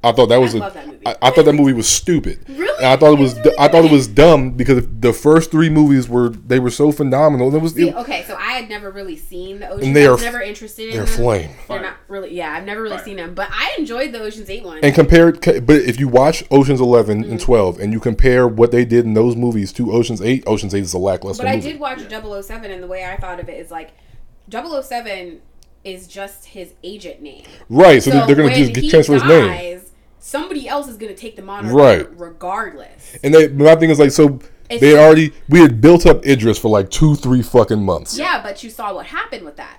[0.03, 1.01] I thought that was a, love that movie.
[1.07, 2.45] I, I thought that movie was stupid.
[2.47, 2.77] Really?
[2.77, 3.33] And I thought it was.
[3.39, 6.91] Really I thought it was dumb because the first three movies were they were so
[6.91, 7.47] phenomenal.
[7.47, 9.87] And it was See, it- okay, so I had never really seen the Ocean.
[9.87, 11.15] And they I was are- never interested in they're them.
[11.15, 11.49] flame.
[11.67, 12.35] They're not really.
[12.35, 13.05] Yeah, I've never really Fire.
[13.05, 14.79] seen them, but I enjoyed the Ocean's Eight one.
[14.83, 17.37] and compared, but if you watch Ocean's 11 and mm-hmm.
[17.37, 20.83] 12 and you compare what they did in those movies to Ocean's 8, Ocean's 8
[20.83, 21.71] is a lackluster But I movie.
[21.71, 23.91] did watch 007, and the way I thought of it is like
[24.51, 25.41] 007
[25.83, 27.43] is just his agent name.
[27.69, 29.49] right, so, they're going to just get he transfer his name.
[30.27, 32.19] Somebody else is going to take the monitor Right.
[32.19, 33.15] regardless.
[33.23, 36.57] And they, my thing is like, so It's- they already, we had built up Idris
[36.57, 38.17] for like two, three fucking months.
[38.17, 39.77] Yeah, but you saw what happened with that.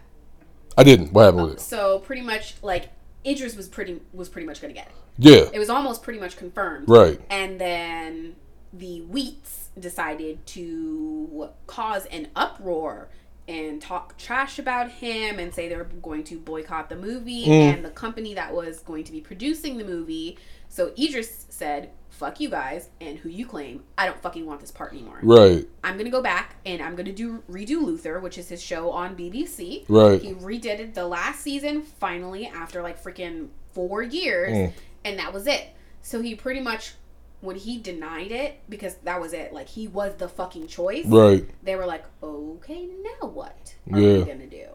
[0.79, 1.13] I didn't.
[1.13, 1.61] What happened with it?
[1.61, 2.91] So pretty much like
[3.27, 4.93] Idris was pretty was pretty much going to get it.
[5.19, 6.89] Yeah, It was almost pretty much confirmed.
[6.89, 7.21] right.
[7.29, 8.37] And then
[8.73, 13.09] the Wheats decided to cause an uproar
[13.49, 17.75] and talk trash about him and say they're going to boycott the movie Mm.
[17.75, 20.37] and the company that was going to be producing the movie.
[20.69, 23.85] So Idris said, fuck you guys and who you claim.
[23.97, 25.21] I don't fucking want this part anymore.
[25.23, 28.91] Right, I'm gonna go back and I'm gonna do redo Luther, which is his show
[28.91, 29.85] on BBC.
[29.89, 30.21] right.
[30.21, 34.73] He redid it the last season finally after like freaking four years, Mm.
[35.05, 35.69] and that was it.
[36.03, 36.95] So he pretty much,
[37.41, 41.07] when he denied it, because that was it, like he was the fucking choice.
[41.07, 41.49] Right.
[41.63, 44.19] They were like, okay, now what are Yeah.
[44.19, 44.67] we gonna do?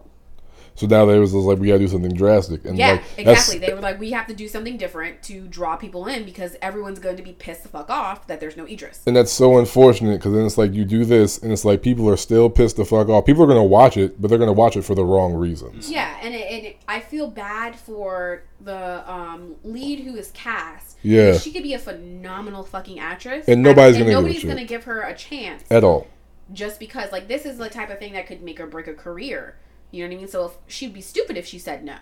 [0.82, 2.66] So now they was like, we gotta do something drastic.
[2.66, 3.60] And Yeah, like, exactly.
[3.60, 6.98] They were like, we have to do something different to draw people in because everyone's
[6.98, 9.04] going to be pissed the fuck off that there's no Idris.
[9.06, 12.10] And that's so unfortunate because then it's like you do this and it's like people
[12.10, 13.28] are still pissed the fuck off.
[13.28, 15.92] People are gonna watch it, but they're gonna watch it for the wrong reasons.
[15.92, 20.98] Yeah, and, it, and it, I feel bad for the um, lead who is cast.
[21.04, 21.38] Yeah.
[21.38, 23.48] She could be a phenomenal fucking actress.
[23.48, 26.08] And nobody's and gonna give nobody's gonna give her a chance At all.
[26.52, 28.96] just because like this is the type of thing that could make or break a
[28.96, 29.58] career.
[29.92, 30.28] You know what I mean?
[30.28, 31.98] So if, she'd be stupid if she said no.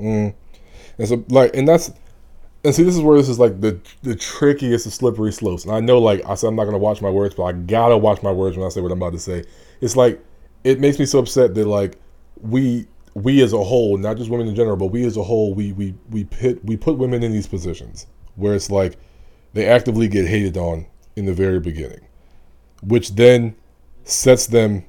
[0.00, 0.34] Mm.
[0.98, 1.92] And so like and that's
[2.64, 5.64] and see this is where this is like the the trickiest of slippery slopes.
[5.64, 7.96] And I know like I said I'm not gonna watch my words, but I gotta
[7.96, 9.44] watch my words when I say what I'm about to say.
[9.80, 10.24] It's like
[10.64, 11.98] it makes me so upset that like
[12.40, 15.54] we we as a whole, not just women in general, but we as a whole,
[15.54, 18.96] we we we put we put women in these positions where it's like
[19.52, 22.00] they actively get hated on in the very beginning,
[22.82, 23.54] which then
[24.02, 24.84] sets them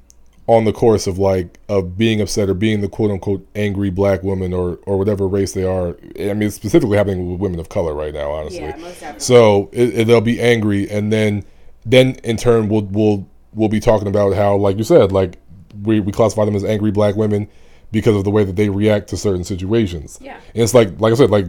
[0.47, 4.21] on the course of like of being upset or being the quote unquote angry black
[4.23, 5.97] woman or or whatever race they are.
[6.19, 8.60] I mean, it's specifically happening with women of color right now, honestly.
[8.60, 9.19] Yeah, most definitely.
[9.21, 11.43] So it, it, they'll be angry, and then
[11.86, 15.38] then in turn we'll we'll we'll be talking about how, like you said, like
[15.81, 17.47] we we classify them as angry black women
[17.91, 20.19] because of the way that they react to certain situations.
[20.21, 20.36] Yeah.
[20.53, 21.45] and it's like like I said, like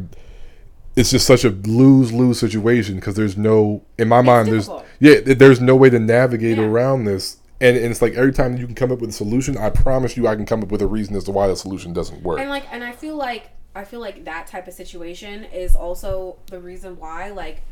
[0.95, 4.87] it's just such a lose lose situation because there's no in my mind difficult.
[5.01, 6.65] there's yeah there's no way to navigate Yeah.
[6.65, 7.37] around this.
[7.61, 10.17] And, and it's like every time you can come up with a solution, I promise
[10.17, 12.39] you, I can come up with a reason as to why the solution doesn't work.
[12.39, 16.37] And like, and I feel like I feel like that type of situation is also
[16.47, 17.63] the reason why like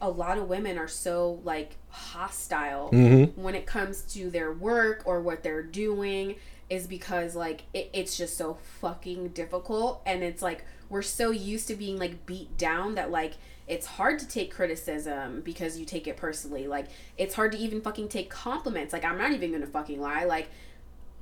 [0.00, 3.40] a lot of women are so like hostile Mm-hmm.
[3.40, 6.36] when it comes to their work or what they're doing
[6.68, 11.68] is because like it, it's just so fucking difficult and it's like we're so used
[11.68, 13.34] to being like beat down that like
[13.66, 16.66] it's hard to take criticism because you take it personally.
[16.66, 18.92] Like it's hard to even fucking take compliments.
[18.92, 20.24] Like i'm not even gonna fucking lie.
[20.24, 20.48] Like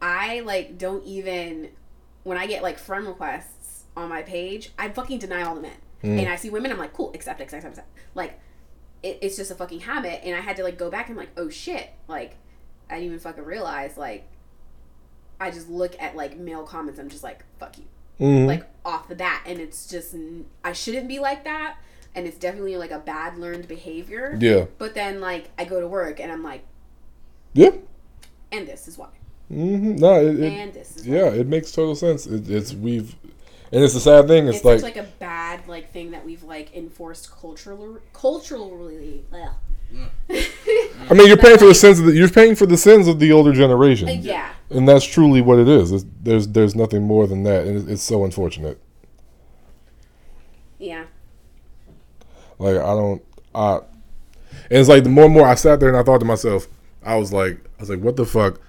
[0.01, 1.69] i like don't even
[2.25, 5.77] when i get like friend requests on my page i fucking deny all the men.
[6.03, 8.41] And i see women i'm like cool accept accept accept like
[9.05, 10.21] it, it's just a fucking habit.
[10.25, 11.91] And i had to like go back and like oh shit.
[12.09, 12.37] Like
[12.91, 14.27] i didn't even fucking realize like
[15.39, 17.85] i just look at like male comments i'm just like fuck you.
[18.21, 18.47] Mhm.
[18.47, 19.43] like off the bat.
[19.47, 20.15] And it's just
[20.65, 21.77] I shouldn't be like that
[22.15, 25.87] and it's definitely like a bad learned behavior yeah, but then like i go to
[25.87, 26.65] work and i'm like
[27.55, 27.71] yeah.
[28.51, 29.09] and this is why
[29.53, 29.97] Mm-hmm.
[29.97, 31.15] No, it, it, and this is why.
[31.15, 32.27] Yeah, it makes total sense.
[32.27, 33.15] It, it's we've,
[33.71, 34.47] and it's the sad thing.
[34.47, 39.55] It's, it's like, like a bad like thing that we've like enforced culturally culturally ugh.
[40.31, 43.19] I mean, you're paying for the sins of the, you're paying for the sins of
[43.19, 45.93] the older generation, yeah and that's truly what it is.
[45.93, 48.81] It's, there's there's nothing more than that, and it, it's so unfortunate.
[50.79, 51.05] yeah
[52.63, 53.23] Like I don't,
[53.55, 53.77] I,
[54.71, 56.67] and it's like the more and more I sat there and I thought to myself,
[57.05, 58.61] I was like, I was like, what the fuck?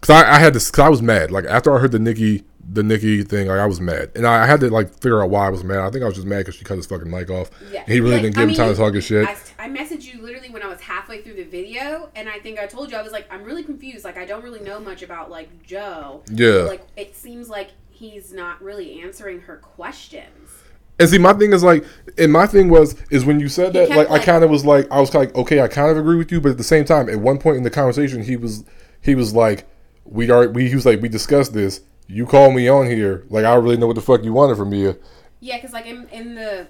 [0.00, 1.30] Cause I, I had this, cause I was mad.
[1.30, 4.46] Like after I heard the Nicki the Nicki thing, like I was mad, and I
[4.46, 5.80] had to like figure out why I was mad.
[5.80, 7.50] I think I was just mad because she cut his fucking mic off.
[7.70, 7.84] Yeah.
[7.86, 9.26] He really Like, didn't I give him mean, time to talk his shit.
[9.26, 12.58] I, I messaged you literally when I was halfway through the video, and I think
[12.58, 14.04] I told you I was like, I'm really confused.
[14.04, 16.22] Like, I don't really know much about like Joe.
[16.30, 16.62] Yeah.
[16.62, 20.50] Like, it seems like he's not really answering her questions.
[21.02, 21.84] And see, my thing is like,
[22.16, 24.64] and my thing was is when you said that, kept, like, I kind of was
[24.64, 26.84] like, I was like, okay, I kind of agree with you, but at the same
[26.84, 28.64] time, at one point in the conversation, he was,
[29.00, 29.68] he was like,
[30.04, 31.80] we are, we, he was like, we discussed this.
[32.06, 34.56] You called me on here, like, I don't really know what the fuck you wanted
[34.56, 34.94] from me.
[35.40, 36.68] Yeah, because like in in the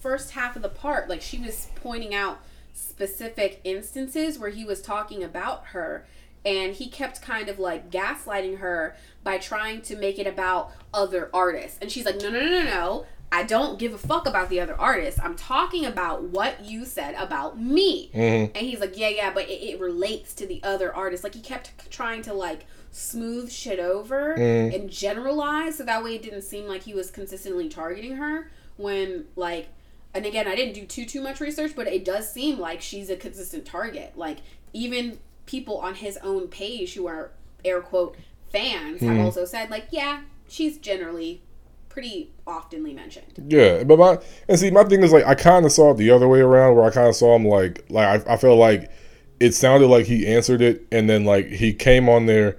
[0.00, 2.40] first half of the part, like she was pointing out
[2.72, 6.06] specific instances where he was talking about her,
[6.44, 11.28] and he kept kind of like gaslighting her by trying to make it about other
[11.34, 11.78] artists.
[11.82, 13.06] And she's like, no, no, no, no, no.
[13.32, 15.20] I don't give a fuck about the other artists.
[15.22, 18.10] I'm talking about what you said about me.
[18.14, 18.56] Mm-hmm.
[18.56, 21.24] And he's like, yeah, yeah, but it, it relates to the other artists.
[21.24, 24.74] Like he kept trying to like smooth shit over Mm-hmm.
[24.74, 28.50] and generalize, so that way it didn't seem like he was consistently targeting her.
[28.76, 29.68] When like,
[30.14, 33.10] and again, I didn't do too too much research, but it does seem like she's
[33.10, 34.12] a consistent target.
[34.16, 34.38] Like
[34.72, 37.32] even people on his own page who are
[37.64, 38.16] air quote
[38.50, 41.42] fans have also said like, yeah, she's generally
[41.96, 43.42] pretty oftenly mentioned.
[43.48, 46.10] Yeah, but my and see, my thing is like, I kind of saw it the
[46.10, 48.92] other way around, where I kind of saw him like, like I, I felt like
[49.40, 52.58] it sounded like he answered it, and then like he came on there,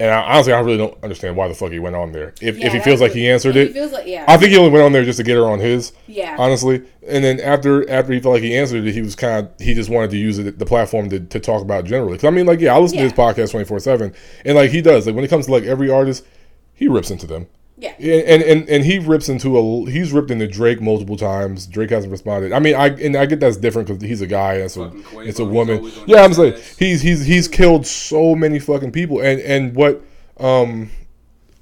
[0.00, 2.34] and I, honestly, I really don't understand why the fuck he went on there.
[2.40, 4.24] If Yeah, if he feels like he answered it, He feels like yeah.
[4.26, 5.92] I think he only went on there just to get her on his.
[6.08, 6.34] Yeah.
[6.36, 9.52] Honestly, and then after after he felt like he answered it, he was kind of
[9.60, 12.14] he just wanted to use it the platform to, to talk about generally.
[12.14, 14.12] Because I mean, like yeah, I listen to his podcast twenty four seven,
[14.44, 16.26] and like he does like when it comes to like every artist,
[16.74, 17.46] he rips into them.
[17.84, 17.94] Yeah.
[17.98, 21.66] Yeah, and, and and he rips into a he's ripped into Drake multiple times.
[21.66, 22.52] Drake hasn't responded.
[22.52, 24.54] I mean, I and I get that's different because he's a guy.
[24.54, 25.90] And it's a Quavo, it's a woman.
[26.06, 26.76] Yeah, I'm his saying ass.
[26.78, 29.20] he's he's he's killed so many fucking people.
[29.20, 30.02] And and what
[30.38, 30.90] um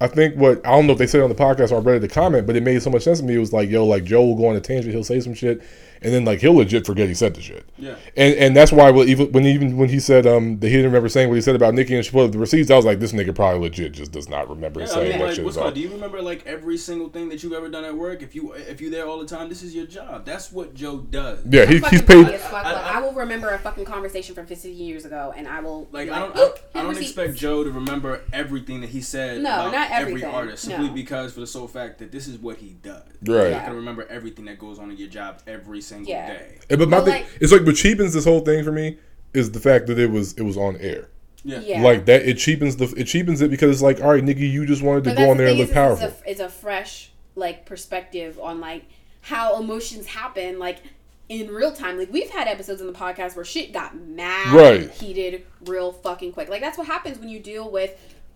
[0.01, 1.81] I think what I don't know if they said it on the podcast or I
[1.81, 3.35] read it in the comment, but it made so much sense to me.
[3.35, 5.63] It was like, yo, like Joe will go on a tangent, he'll say some shit,
[6.05, 7.65] and then like he'll legit forget he said the shit.
[7.79, 7.97] Yeah.
[8.17, 10.87] And and that's why well, even when even when he said um that he didn't
[10.91, 12.85] remember saying what he said about Nicki and she put up the receipts, I was
[12.85, 15.35] like, this nigga probably legit just does not remember Yeah, I saying mean, that like,
[15.37, 15.45] shit.
[15.45, 15.75] what's at called?
[15.75, 18.23] Do you remember like every single thing that you've ever done at work?
[18.23, 20.25] If you if you there all the time, this is your job.
[20.25, 21.41] That's what Joe does.
[21.49, 22.29] Yeah, he, he's paid.
[22.41, 22.65] fuck.
[22.67, 25.89] I- I- I, will remember a fucking conversation from 15 years ago, and I will
[25.93, 26.41] Like be I don't, I,
[26.75, 29.43] I don't receipts." expect Joe to remember everything that he said.
[29.43, 30.95] No, about not every artist, simply No.
[30.95, 33.03] because for the sole fact that this is what he does.
[33.23, 33.27] Right.
[33.27, 33.57] You're Yeah.
[33.59, 36.27] not gonna remember everything that goes on in your job every single Yeah.
[36.35, 36.59] day.
[36.71, 38.99] Yeah, but my But, thing, like- it's like what cheapens this whole thing for me
[39.35, 41.09] is the fact that it was it was on air.
[41.45, 41.61] Yeah.
[41.61, 41.83] Yeah.
[41.83, 44.65] Like that, it cheapens the it cheapens it because it's like, all right, Nicki, you
[44.67, 46.07] just wanted to But go that's on the there and look is, powerful.
[46.09, 48.85] It's a, it's a fresh like perspective on like
[49.23, 50.79] how emotions happen, like
[51.29, 51.99] in real time.
[51.99, 54.91] Like we've had episodes in the podcast where shit got mad, Right.
[54.91, 56.49] heated, real fucking quick.
[56.49, 57.91] Like that's what happens when you deal with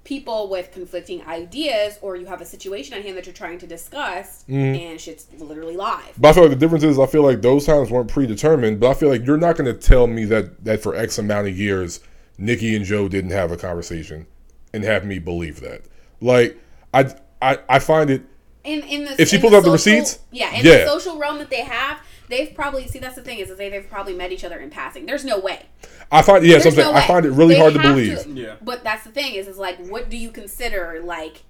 [0.06, 3.66] people with conflicting ideas, or you have a situation at hand that you're trying to
[3.66, 4.80] discuss, Mm-hmm.
[4.86, 6.12] and shit's literally live.
[6.16, 8.80] But I feel like the difference is I feel like those times weren't predetermined.
[8.80, 11.48] But I feel like you're not going to tell me that that for X amount
[11.48, 12.00] of years,
[12.38, 14.26] Nicki and Joe didn't have a conversation
[14.72, 15.82] and have me believe that.
[16.20, 16.58] Like
[16.94, 18.22] I I, I find it
[18.64, 20.78] in in the If she pulls out the receipts, yeah, in yeah.
[20.84, 23.68] the social realm that they have, they've probably see that's the thing is that they,
[23.70, 25.06] they've probably met each other in passing.
[25.06, 25.66] There's no way.
[26.10, 28.26] I find yeah, so I'm no I find it really They hard to have believe.
[28.36, 28.56] Yeah.
[28.62, 31.42] But that's the thing is, is like, what do you consider like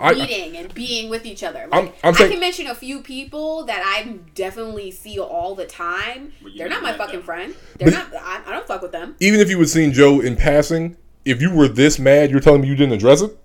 [0.00, 1.68] I, meeting and being with each other?
[1.70, 5.54] Like, I'm- I'm I saying- can mention a few people that I definitely see all
[5.54, 6.32] the time.
[6.56, 7.22] They're not my fucking them.
[7.22, 7.54] friend.
[7.78, 8.22] They're But- not.
[8.22, 9.14] I, I don't fuck with them.
[9.20, 12.62] even if you had seen Joe in passing, if you were this mad, you're telling
[12.62, 13.36] me you didn't address it.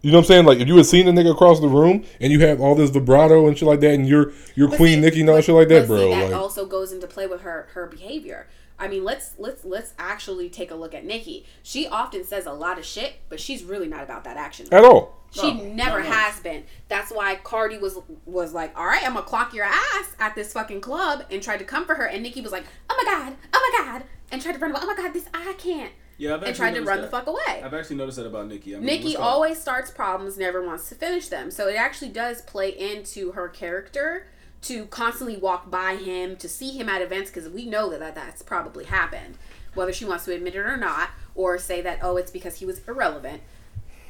[0.00, 0.44] You know what I'm saying?
[0.46, 2.90] Like if you had seen the nigga across the room and you have all this
[2.90, 5.54] vibrato and shit like that, and you're you're But Queen see- Nicki and all shit
[5.54, 6.10] like that, but see, bro.
[6.10, 8.46] that like, also goes into play with her her behavior.
[8.78, 11.44] I mean, let's let's let's actually take a look at Nicki.
[11.64, 14.68] She often says a lot of shit, but she's really not about that action.
[14.70, 15.16] at all.
[15.32, 16.16] She No, never not much.
[16.16, 16.62] has been.
[16.88, 20.52] That's why Cardi was was like, "All right, I'm gonna clock your ass at this
[20.52, 22.04] fucking club," and tried to comfort her.
[22.06, 24.80] And Nicki was like, "Oh my god, oh my god," and tried to run away.
[24.82, 27.04] Oh my god, this I can't, Yeah, I've and tried to run that.
[27.04, 27.62] the fuck away.
[27.62, 28.74] I've actually noticed that about Nicki.
[28.74, 31.52] I mean, Nicki always starts problems, never wants to finish them.
[31.52, 34.26] So it actually does play into her character
[34.62, 38.16] to constantly walk by him, to see him at events, because we know that, that
[38.16, 39.38] that's probably happened.
[39.74, 42.66] Whether she wants to admit it or not, or say that, oh, it's because he
[42.66, 43.42] was irrelevant.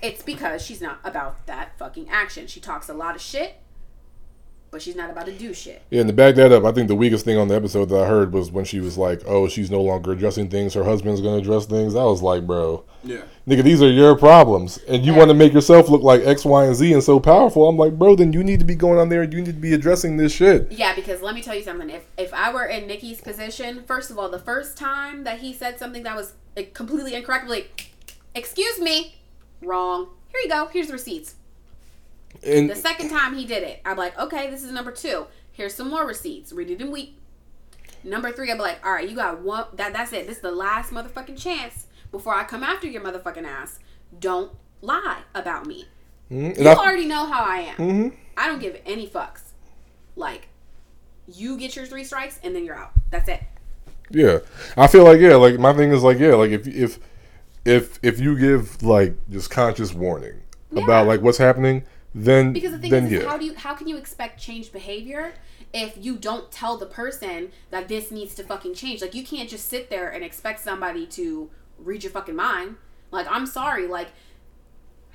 [0.01, 2.47] It's because she's not about that fucking action.
[2.47, 3.61] She talks a lot of shit,
[4.71, 5.83] but she's not about to do shit.
[5.91, 8.03] Yeah, and to back that up, I think the weakest thing on the episode that
[8.03, 11.21] I heard was when she was like, "Oh, she's no longer addressing things; her husband's
[11.21, 13.23] gonna address things." I was like, "Bro, Yeah.
[13.49, 15.19] nigga, these are your problems, and you Yeah.
[15.19, 17.99] want to make yourself look like X, Y, and Z and so powerful." I'm like,
[17.99, 20.17] "Bro, then you need to be going on there and you need to be addressing
[20.17, 21.89] this shit." Yeah, because let me tell you something.
[21.91, 25.53] If if I were in Nicki's position, first of all, the first time that he
[25.53, 27.91] said something that was like, completely incorrect, like,
[28.35, 29.15] excuse me,
[29.63, 30.09] wrong.
[30.31, 30.67] Here you go.
[30.73, 31.37] Here's the receipts.
[32.45, 35.27] And The second time he did it, I'm like, okay, this is number two.
[35.53, 36.53] Here's some more receipts.
[36.53, 37.17] Read it in week.
[38.05, 39.67] Number three, I'm like, all right, you got one.
[39.75, 40.27] That that's it.
[40.27, 43.81] This is the last motherfucking chance before I come after your motherfucking ass.
[44.21, 45.87] Don't lie about me.
[46.31, 46.59] Mhm.
[46.59, 47.77] You I- already know how I am.
[47.77, 48.13] Mhm.
[48.37, 49.41] I don't give any fucks.
[50.15, 50.49] Like,
[51.27, 52.93] you get your three strikes and then you're out.
[53.11, 53.43] That's it.
[54.11, 54.39] Yeah,
[54.77, 56.99] I feel like yeah, like my thing is like yeah, like if if
[57.67, 60.41] if if you give like just conscious warning
[60.73, 60.85] Yeah.
[60.85, 61.83] about like what's happening,
[62.15, 64.41] then Because the thing then is, is yeah, how do you how can you expect
[64.41, 65.35] change behavior
[65.73, 69.03] if you don't tell the person that this needs to fucking change?
[69.03, 72.77] Like you can't just sit there and expect somebody to read your fucking mind.
[73.11, 74.09] Like I'm sorry, like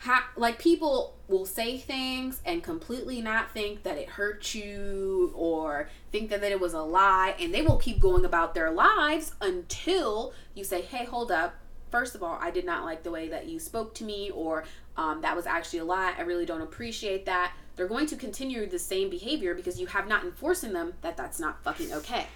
[0.03, 5.89] ha- like people will say things and completely not think that it hurt you or
[6.12, 9.34] think that, that it was a lie and they will keep going about their lives
[9.41, 11.56] until you say hey hold up
[11.89, 14.65] first of all i did not like the way that you spoke to me or
[14.97, 18.67] um, that was actually a lie i really don't appreciate that they're going to continue
[18.67, 22.27] the same behavior because you have not enforced in them that that's not fucking okay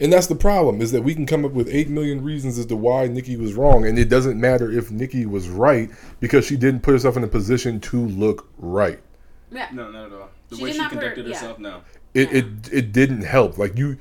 [0.00, 2.66] and that's the problem is that we can come up with eight million reasons as
[2.66, 5.88] to why Nicki was wrong, and it doesn't matter if Nicki was right
[6.18, 8.98] because she didn't put herself in a position to look right.
[9.52, 10.30] yeah No, not at all.
[10.48, 11.34] The She way she not put her- conducted yeah.
[11.34, 11.82] herself, no.
[12.14, 13.56] It it it didn't help.
[13.56, 13.98] Like you,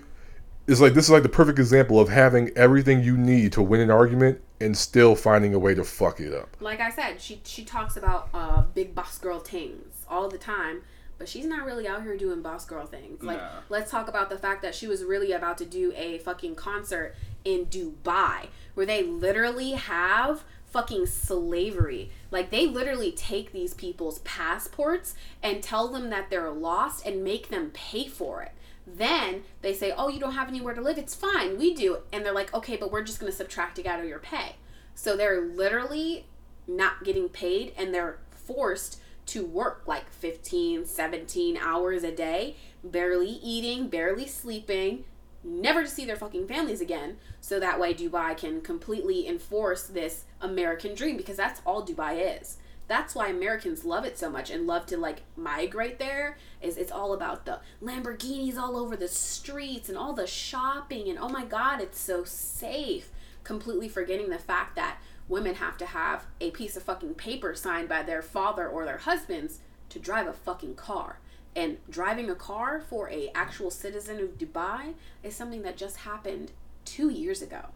[0.67, 3.81] it's like this is like the perfect example of having everything you need to win
[3.81, 6.58] an argument and still finding a way to fuck it up.
[6.60, 10.82] like I said, she she talks about uh big boss girl things all the time,
[11.17, 13.22] but she's not really out here doing boss girl things.
[13.24, 13.50] Like Nah.
[13.70, 17.15] let's talk about the fact that she was really about to do a fucking concert
[17.46, 22.12] in Dubai where they literally have fucking slavery.
[22.32, 27.50] Like they literally take these people's passports and tell them that they're lost and make
[27.50, 28.52] them pay for it.
[28.88, 30.97] Then they say, "Oh, you don't have anywhere to live.
[30.97, 31.58] It's fine.
[31.58, 34.06] We do." And they're like, "Okay, but we're just going to subtract it out of
[34.06, 34.56] your pay."
[34.95, 36.26] So they're literally
[36.67, 43.30] not getting paid and they're forced to work like 15, 17 hours a day, barely
[43.30, 45.04] eating, barely sleeping,
[45.43, 47.17] never to see their fucking families again.
[47.41, 52.58] So that way Dubai can completely enforce this American dream because that's all Dubai is.
[52.88, 56.91] That's why Americans love it so much and love to like migrate there is it's
[56.91, 61.43] all about the Lamborghinis all over the streets and all the shopping and oh my
[61.43, 63.10] god, it's so safe.
[63.43, 67.89] Completely forgetting the fact that women have to have a piece of fucking paper signed
[67.89, 71.19] by their father or their husbands to drive a fucking car.
[71.56, 76.52] And driving a car for a actual citizen of Dubai is something that just happened
[76.86, 77.69] two years ago.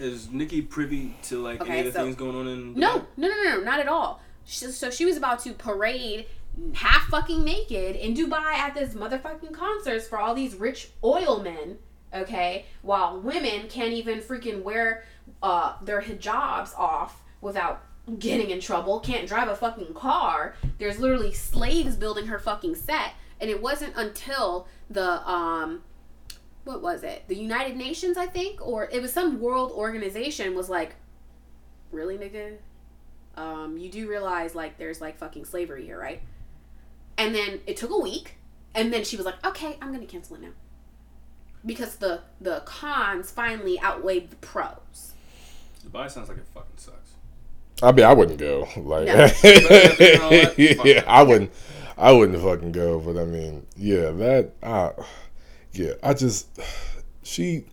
[0.00, 2.74] Is Nicki privy to like Okay, any of the so- things going on in?
[2.74, 4.20] No, no, no, no, not at all.
[4.44, 6.26] She, so she was about to parade
[6.74, 11.78] half fucking naked in Dubai at this motherfucking concerts for all these rich oil men,
[12.14, 12.66] okay?
[12.82, 15.04] While women can't even freaking wear
[15.42, 17.82] uh, their hijabs off without
[18.18, 20.56] getting in trouble, can't drive a fucking car.
[20.78, 25.82] There's literally slaves building her fucking set, and it wasn't until the um
[26.64, 27.24] what was it?
[27.28, 30.94] The United Nations, I think, or it was some world organization was like,
[31.90, 32.56] really, nigga?
[33.36, 36.20] Um, you do realize like there's like fucking slavery here, right?
[37.16, 38.36] And then it took a week,
[38.74, 40.52] and then she was like, okay, I'm gonna cancel it now.
[41.64, 45.12] Because the the cons finally outweighed the pros.
[45.86, 47.12] Dubai sounds like it fucking sucks.
[47.82, 48.68] I mean, I wouldn't go.
[48.76, 49.30] Like, No.
[50.84, 51.50] yeah, I wouldn't.
[51.96, 52.98] I wouldn't fucking go.
[53.00, 54.52] But I mean, yeah, that.
[54.62, 54.90] Uh,
[55.72, 56.48] yeah, I just
[57.22, 57.64] she.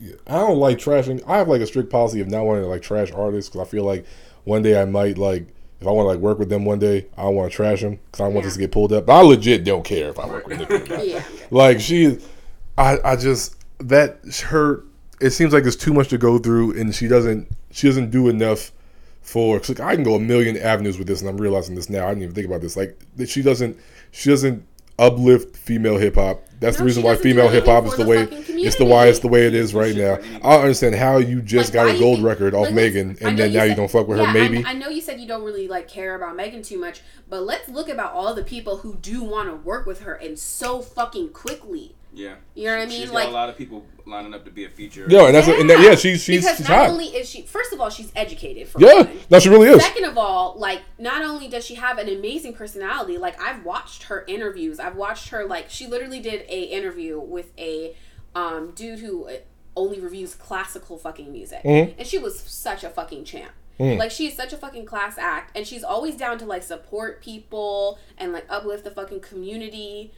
[0.00, 1.22] Yeah, I don't like trashing.
[1.26, 3.70] I have like a strict policy of not wanting to like trash artists because I
[3.70, 4.04] feel like
[4.44, 5.46] one day I might like
[5.80, 7.80] if I want to like work with them one day, I don't want to trash
[7.80, 8.48] them because I don't want Yeah.
[8.48, 9.06] this to get pulled up.
[9.06, 11.04] But I legit don't care if I work with not.
[11.06, 11.22] Yeah.
[11.50, 12.18] Like she,
[12.76, 14.82] I I just that her.
[15.20, 18.28] It seems like there's too much to go through, and she doesn't she doesn't do
[18.28, 18.72] enough
[19.22, 19.58] for.
[19.60, 22.06] Cause like, I can go a million avenues with this, and I'm realizing this now.
[22.06, 22.76] I didn't even think about this.
[22.76, 23.78] Like that she doesn't
[24.10, 24.66] she doesn't
[24.98, 26.42] uplift female hip hop.
[26.64, 29.28] That's the reason why female hip hop is the way it's the why it's the
[29.28, 30.14] way it is right now.
[30.14, 33.38] I don't understand how you just Like, got a gold think- record off Megan, and
[33.38, 34.30] then now you don't fuck with yeah, her.
[34.30, 37.02] I- Maybe I, know you said you don't really like care about Megan too much,
[37.28, 40.38] but let's look about all the people who do want to work with her and
[40.38, 41.94] so fucking quickly.
[42.14, 42.36] Yeah.
[42.54, 43.00] You know what I mean?
[43.00, 45.06] She's got Like a lot of people lining up to be a feature.
[45.08, 46.90] yeah, and that's and that, yeah, she's she's because she's not hot.
[46.90, 49.18] only is she first of all she's educated for Yeah, one.
[49.30, 49.82] no, she really is.
[49.82, 54.04] Second of all, like not only does she have an amazing personality, like I've watched
[54.04, 54.78] her interviews.
[54.78, 57.96] I've watched her like she literally did a interview with a
[58.34, 59.32] um, dude who uh,
[59.76, 61.94] only reviews classical fucking music, Mhm.
[61.98, 63.50] and she was such a fucking champ.
[63.80, 63.98] Mm.
[63.98, 67.98] Like she's such a fucking class act, and she's always down to like support people
[68.18, 70.12] and like uplift the fucking community.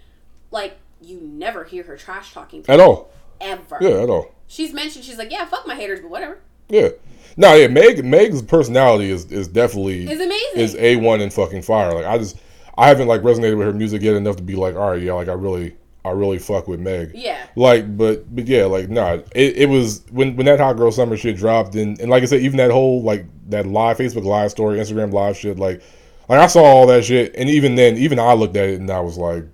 [0.51, 3.11] Like you never hear her trash talking At all.
[3.41, 3.79] ever.
[3.81, 4.33] Yeah, at all.
[4.47, 6.39] She's mentioned she's like, yeah, fuck my haters, but whatever.
[6.69, 6.89] Yeah.
[7.37, 10.61] No, yeah, Meg Meg's personality is is definitely It's amazing.
[10.61, 11.93] is a one in fucking fire.
[11.95, 12.37] Like I just
[12.79, 15.13] I haven't like resonated with her music yet enough to be like, all right, yeah,
[15.13, 17.11] like I really I really fuck with Meg.
[17.15, 17.47] yeah.
[17.57, 21.17] Like, but but yeah, like nah, it, it was when when that hot girl summer
[21.17, 24.51] shit dropped, and and like I said, even that whole like that live Facebook live
[24.53, 25.83] story, Instagram live shit, like
[26.29, 28.91] like I saw all that shit, and even then, even I looked at it and
[28.91, 29.45] I was like,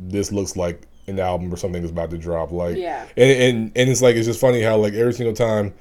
[0.00, 2.52] this looks like an album or something is about to drop.
[2.52, 3.06] Like, Yeah.
[3.16, 5.74] and and and it's like it's just funny how like every single time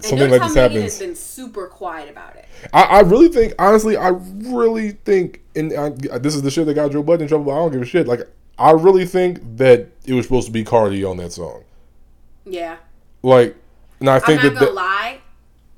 [0.00, 2.46] something like this happens, has been super quiet about it.
[2.72, 6.74] I, I really think, honestly, I really think, and I, this is the shit that
[6.74, 7.44] got Joe Budden in trouble.
[7.46, 8.06] But I don't give a shit.
[8.06, 8.20] Like,
[8.58, 11.64] I really think that it was supposed to be Cardi on that song.
[12.44, 12.76] Yeah.
[13.22, 13.56] Like,
[14.00, 15.18] and I I'm think not that, gonna that lie.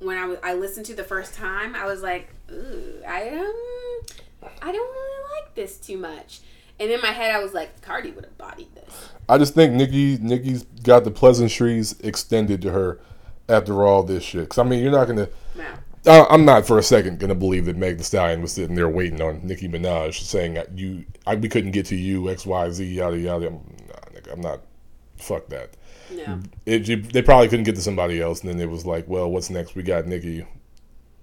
[0.00, 4.48] When I was, I listened to the first time, I was like, Ooh, I um,
[4.62, 6.40] I don't really like this too much.
[6.78, 9.10] And in my head, I was like, Cardi would have bodied this.
[9.28, 13.00] I just think Nicki, Nicki's got the pleasantries extended to her
[13.48, 14.42] after all this shit.
[14.42, 15.28] Because I mean, you're not gonna.
[15.56, 15.64] No.
[16.06, 18.88] I- I'm not for a second gonna believe that Meg Thee Stallion was sitting there
[18.88, 22.70] waiting on Nicki Minaj saying that you, I, we couldn't get to you, X, Y,
[22.70, 23.48] Z, yada yada.
[23.48, 23.54] I'm,
[23.88, 24.60] nah, I'm not.
[25.16, 25.70] Fuck that.
[26.12, 26.40] No.
[26.66, 29.30] it, you, they probably couldn't get to somebody else, and then it was like, well,
[29.30, 29.74] what's next?
[29.74, 30.46] We got Nicki,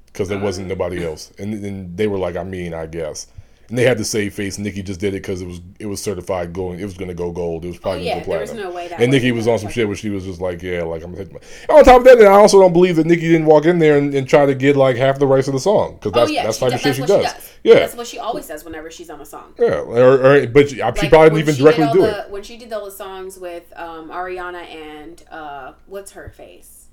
[0.07, 0.45] because there uh-huh.
[0.45, 3.27] wasn't nobody else, and then they were like, I mean, I guess,
[3.69, 4.57] and they had to save face.
[4.59, 7.13] Nicki just did it because it was it was certified going, it was going to
[7.13, 7.63] go gold.
[7.65, 8.69] It was Oh, probably yeah, going to there go was platinum.
[8.71, 9.01] no way that.
[9.01, 11.25] and Nicki was on some shit where she was just like, yeah, like I'm gonna
[11.25, 11.75] take my.
[11.75, 13.97] On top of that, and I also don't believe that Nicki didn't walk in there
[13.97, 16.31] and, and try to get like half the rights of the song because Oh that's
[16.31, 17.25] yeah, that's type does, of shit she does.
[17.25, 17.49] she does.
[17.63, 19.53] Yeah, That's what she always does whenever she's on a song.
[19.57, 22.29] yeah, or, or, but she, she probably didn't even directly do the, it.
[22.29, 26.87] When she did all the songs with um, Ariana and uh, what's her face?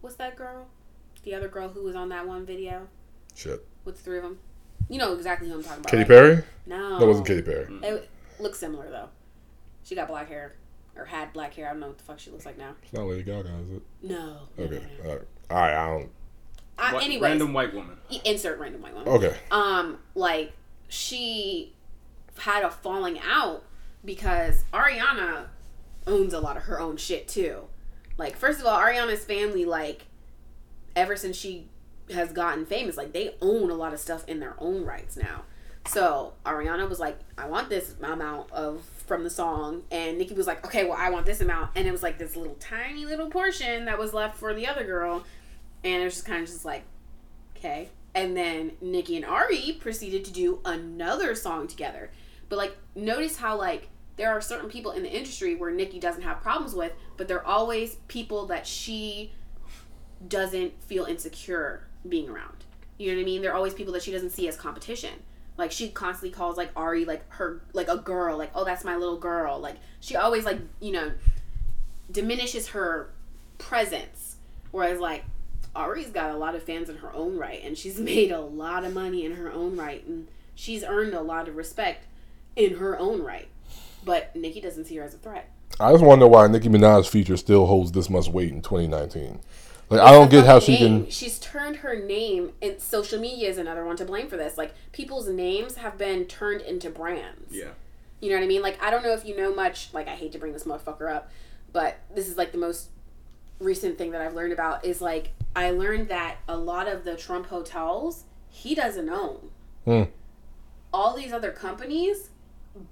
[0.00, 0.68] What's that girl?
[1.24, 2.88] The other girl who was on that one video
[3.34, 4.38] Shit, with the three of them.
[4.88, 5.90] You know exactly who I'm talking about.
[5.90, 6.08] Katy right?
[6.08, 6.42] Perry?
[6.66, 7.66] No, That wasn't Katy Perry.
[7.82, 8.08] It
[8.40, 9.08] looks similar though.
[9.84, 10.54] She got black hair
[10.96, 11.66] or had black hair.
[11.66, 12.74] I don't know what the fuck she looks like now.
[12.82, 13.82] It's not Lady Gaga, is it?
[14.02, 14.36] No.
[14.56, 15.10] no, Okay, no, no.
[15.10, 16.10] all right, all right I don't.
[16.78, 17.96] Uh, anyways, Random white woman.
[18.24, 19.08] insert random white woman.
[19.08, 19.36] Okay.
[19.50, 20.52] um like
[20.88, 21.74] she
[22.38, 23.64] had a falling out
[24.04, 25.46] because Ariana
[26.06, 27.64] owns a lot of her own shit too.
[28.16, 30.06] Like first of all, Ariana's family like
[30.96, 31.68] ever since she
[32.12, 35.44] has gotten famous, like they own a lot of stuff in their own rights now.
[35.88, 40.46] So Ariana was like, I want this amount of from the song and Nicki was
[40.46, 43.30] like, Okay, well I want this amount and it was like this little tiny little
[43.30, 45.24] portion that was left for the other girl
[45.82, 46.82] and it was just kind of just like
[47.56, 47.88] Okay.
[48.14, 52.10] And then Nicki and Ari proceeded to do another song together.
[52.50, 56.22] But like notice how like there are certain people in the industry where Nicki doesn't
[56.22, 59.32] have problems with, but they're always people that she
[60.26, 62.64] doesn't feel insecure being around.
[62.98, 63.42] You know what I mean?
[63.42, 65.14] There are always people that she doesn't see as competition.
[65.56, 68.96] Like she constantly calls like Ari like her like a girl, like, oh that's my
[68.96, 69.58] little girl.
[69.58, 71.12] Like she always like, you know,
[72.10, 73.10] diminishes her
[73.58, 74.36] presence.
[74.70, 75.24] Whereas like
[75.74, 78.84] Ari's got a lot of fans in her own right, and she's made a lot
[78.84, 82.06] of money in her own right, and she's earned a lot of respect
[82.56, 83.48] in her own right.
[84.04, 85.50] But Nicki doesn't see her as a threat.
[85.80, 89.40] I just wonder why Nicki Minaj's feature still holds this much weight in 2019.
[89.90, 91.04] Like, I don't get how she Name.
[91.04, 91.10] can.
[91.10, 94.58] She's turned her name, and social media is another one to blame for this.
[94.58, 97.50] Like people's names have been turned into brands.
[97.50, 97.70] Yeah.
[98.20, 98.62] You know what I mean?
[98.62, 99.94] Like I don't know if you know much.
[99.94, 101.30] Like I hate to bring this motherfucker up,
[101.72, 102.88] but this is like the most
[103.60, 107.16] recent thing that I've learned about is like I learned that a lot of the
[107.16, 109.50] Trump hotels he doesn't own.
[109.84, 110.02] Hmm.
[110.92, 112.30] All these other companies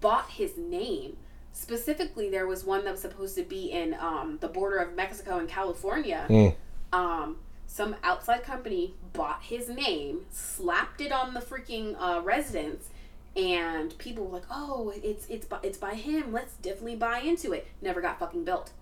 [0.01, 1.17] bought his name.
[1.53, 5.39] Specifically, there was one that was supposed to be in um, the border of Mexico
[5.39, 6.25] and California.
[6.29, 6.49] Hmm.
[6.93, 12.89] Um, some outside company bought his name, slapped it on the freaking uh, residence,
[13.37, 16.33] and people were like, "Oh, it's it's by, it's by him.
[16.33, 18.73] Let's definitely buy into it." Never got fucking built.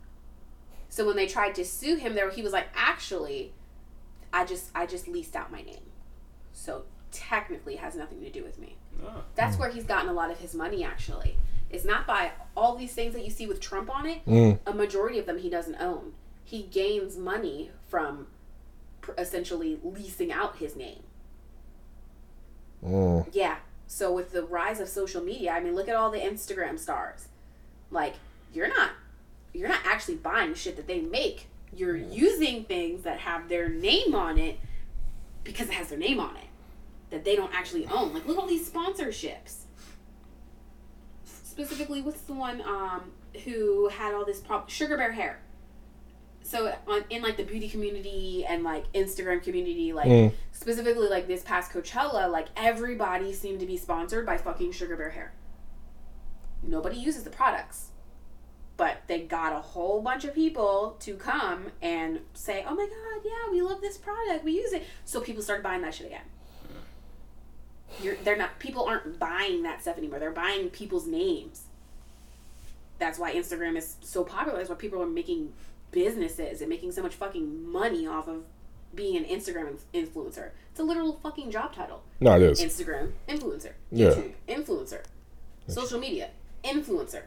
[0.88, 3.52] So when they tried to sue him, there he was like, "Actually,
[4.32, 5.90] I just I just leased out my name,
[6.52, 9.22] so technically it has nothing to do with me." Ah.
[9.34, 10.84] That's where he's gotten a lot of his money.
[10.84, 11.36] Actually,
[11.68, 14.24] it's not by all these things that you see with Trump on it.
[14.24, 14.60] Mm.
[14.66, 16.12] A majority of them he doesn't own.
[16.44, 18.26] He gains money from
[19.16, 21.04] essentially leasing out his name.
[22.84, 23.28] Mm.
[23.30, 23.58] Yeah.
[23.86, 27.28] So with the rise of social media, I mean, look at all the Instagram stars.
[27.92, 28.14] Like,
[28.52, 28.90] you're not
[29.52, 31.46] you're not actually buying shit that they make.
[31.72, 34.58] You're using things that have their name on it
[35.44, 36.48] because it has their name on it
[37.10, 38.12] that they don't actually own.
[38.12, 39.66] Like, look at all these sponsorships.
[41.24, 43.12] Specifically, what's the one um,
[43.44, 44.68] who had all this problem?
[44.68, 45.38] Sugar Bear Hair.
[46.46, 50.32] So on in like the beauty community and like Instagram community, like Mm.
[50.52, 55.10] specifically like this past Coachella, like everybody seemed to be sponsored by fucking Sugar Bear
[55.10, 55.32] Hair.
[56.62, 57.88] Nobody uses the products.
[58.76, 63.22] But they got a whole bunch of people to come and say, "Oh my god,
[63.24, 64.44] yeah, we love this product.
[64.44, 66.24] We use it." So people started buying that shit again.
[68.02, 68.58] You're, they're not.
[68.58, 70.18] People aren't buying that stuff anymore.
[70.18, 71.62] They're buying people's names.
[72.98, 74.58] That's why Instagram is so popular.
[74.58, 75.52] That's why people are making
[75.94, 78.42] businesses and making so much fucking money off of
[78.94, 80.50] being an Instagram influencer.
[80.70, 82.02] It's a literal fucking job title.
[82.20, 82.60] No, it is.
[82.60, 84.08] Instagram influencer, Yeah.
[84.10, 85.02] YouTube influencer,
[85.68, 86.30] social media
[86.64, 87.22] influencer.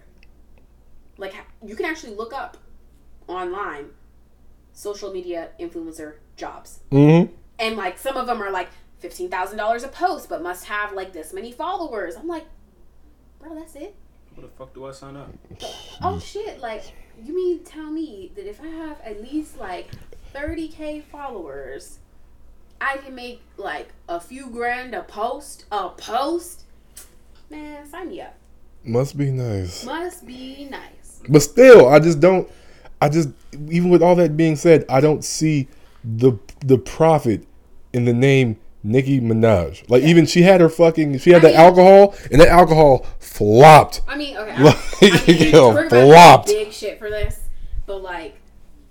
[1.18, 1.34] Like
[1.66, 2.58] you can actually look up
[3.28, 3.88] online
[4.74, 7.34] social media influencer jobs, Mm-hmm.
[7.60, 10.94] and like some of them are like fifteen thousand dollars a post, but must have
[10.94, 12.16] like this many followers.
[12.16, 12.46] I'm like,
[13.40, 13.96] bro, that's it.
[14.36, 15.30] What the fuck do I sign up?
[16.04, 16.60] Oh shit!
[16.60, 16.84] Like
[17.24, 19.90] you mean tell me that if I have at least like
[20.34, 22.00] thirty k followers,
[22.80, 25.66] I can make like a few grand a post?
[25.72, 26.64] A post?
[27.50, 28.36] Man, sign me up.
[28.84, 29.86] Must be nice.
[29.86, 31.22] Must be nice.
[31.28, 32.50] But still, I just don't.
[33.02, 33.30] I just
[33.70, 35.68] even with all that being said, I don't see
[36.04, 37.46] the the profit
[37.94, 38.58] in the name
[38.88, 39.90] Nicki Minaj.
[39.90, 43.06] Like even she had her fucking she had I the mean- alcohol and that alcohol
[43.20, 44.02] flopped.
[44.08, 44.52] I mean, okay.
[44.58, 46.48] I, Like, I mean, yo, we're flopped.
[46.48, 47.40] big shit for this,
[47.86, 48.36] but like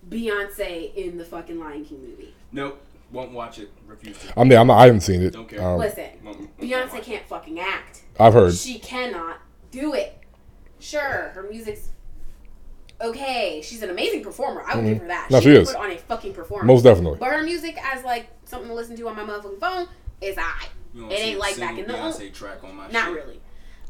[0.09, 2.35] Beyonce in the fucking Lion King movie.
[2.53, 2.81] Nope.
[3.13, 3.71] Won't watch it.
[3.87, 4.39] Refuse to.
[4.39, 5.33] I mean, I'm not, I haven't seen it.
[5.33, 5.63] Don't care.
[5.63, 8.03] Um, Listen, Won't- won't Beyonce watch can't fucking act.
[8.19, 8.55] I've heard.
[8.55, 9.39] She cannot
[9.71, 10.19] do it.
[10.81, 11.89] Sure, her music's
[13.01, 13.61] okay.
[13.65, 14.63] She's an amazing performer.
[14.67, 15.25] I would give her that.
[15.25, 15.35] Mm-hmm.
[15.35, 15.73] No, she can is.
[15.73, 16.67] Put on a fucking performance.
[16.67, 17.19] Most definitely.
[17.19, 19.89] But her music as like something to listen to on my motherfucking phone
[20.21, 20.69] is I.
[20.95, 22.21] It ain't like back in the old.
[22.33, 23.15] Track on my Not shit.
[23.15, 23.41] really.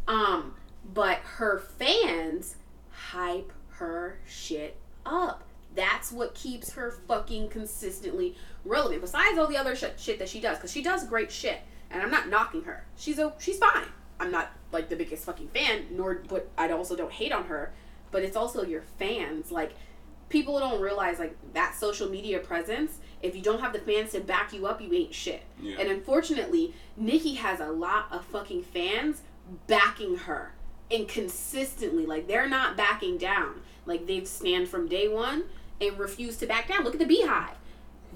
[0.09, 0.55] Um,
[0.93, 2.57] but her fans
[2.91, 5.45] hype her shit up.
[5.75, 9.03] That's what keeps her fucking consistently relevant.
[9.03, 12.03] Besides all the other shit, shit that she does, because she does great shit, and
[12.03, 12.87] I'm not knocking her.
[12.97, 13.85] She's a she's fine.
[14.19, 17.73] I'm not like the biggest fucking fan, nor but I also don't hate on her.
[18.11, 19.53] But it's also your fans.
[19.53, 19.73] Like
[20.29, 22.99] people don't realize like that social media presence.
[23.23, 25.43] If you don't have the fans to back you up, you ain't shit.
[25.61, 25.77] Yeah.
[25.79, 29.23] And unfortunately, Nicki has a lot of fucking fans
[29.67, 30.53] backing her
[30.91, 32.07] and consistently.
[32.07, 33.61] Like they're not backing down.
[33.87, 35.45] Like they've stand from day one
[35.81, 36.85] and refuse to back down.
[36.85, 37.55] Look at the BeyHive.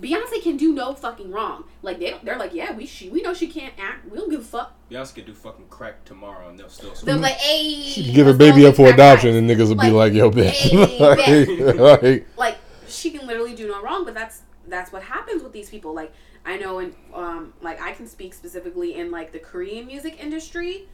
[0.00, 1.64] Beyonce can do no fucking wrong.
[1.82, 4.10] Like they don't, they're like, yeah, we she we know she can't act.
[4.10, 4.74] We don't give a fuck.
[4.90, 6.92] Beyonce could do fucking crack tomorrow and they'll still.
[7.02, 9.90] They're like, hey, She could give her baby up for adoption, and niggas would be
[9.90, 11.46] like, Like, "Yo, bitch." hey,
[11.76, 15.52] like, like, like she can literally do no wrong but that's that's what happens with
[15.52, 15.94] these people.
[15.94, 16.12] Like
[16.42, 20.88] i know and um like i can speak specifically in like the korean music industry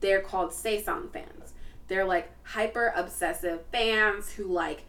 [0.00, 1.54] they're called sasaeng fans.
[1.88, 4.84] They're like hyper obsessive fans who like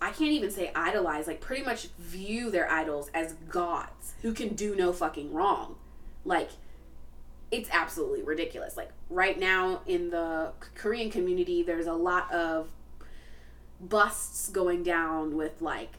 [0.00, 4.54] i can't even say idolize like pretty much view their idols as gods who can
[4.54, 5.76] do no fucking wrong.
[6.24, 6.50] Like
[7.50, 8.76] it's absolutely ridiculous.
[8.76, 12.68] Like right now in the korean community there's a lot of
[13.80, 15.92] busts going down with like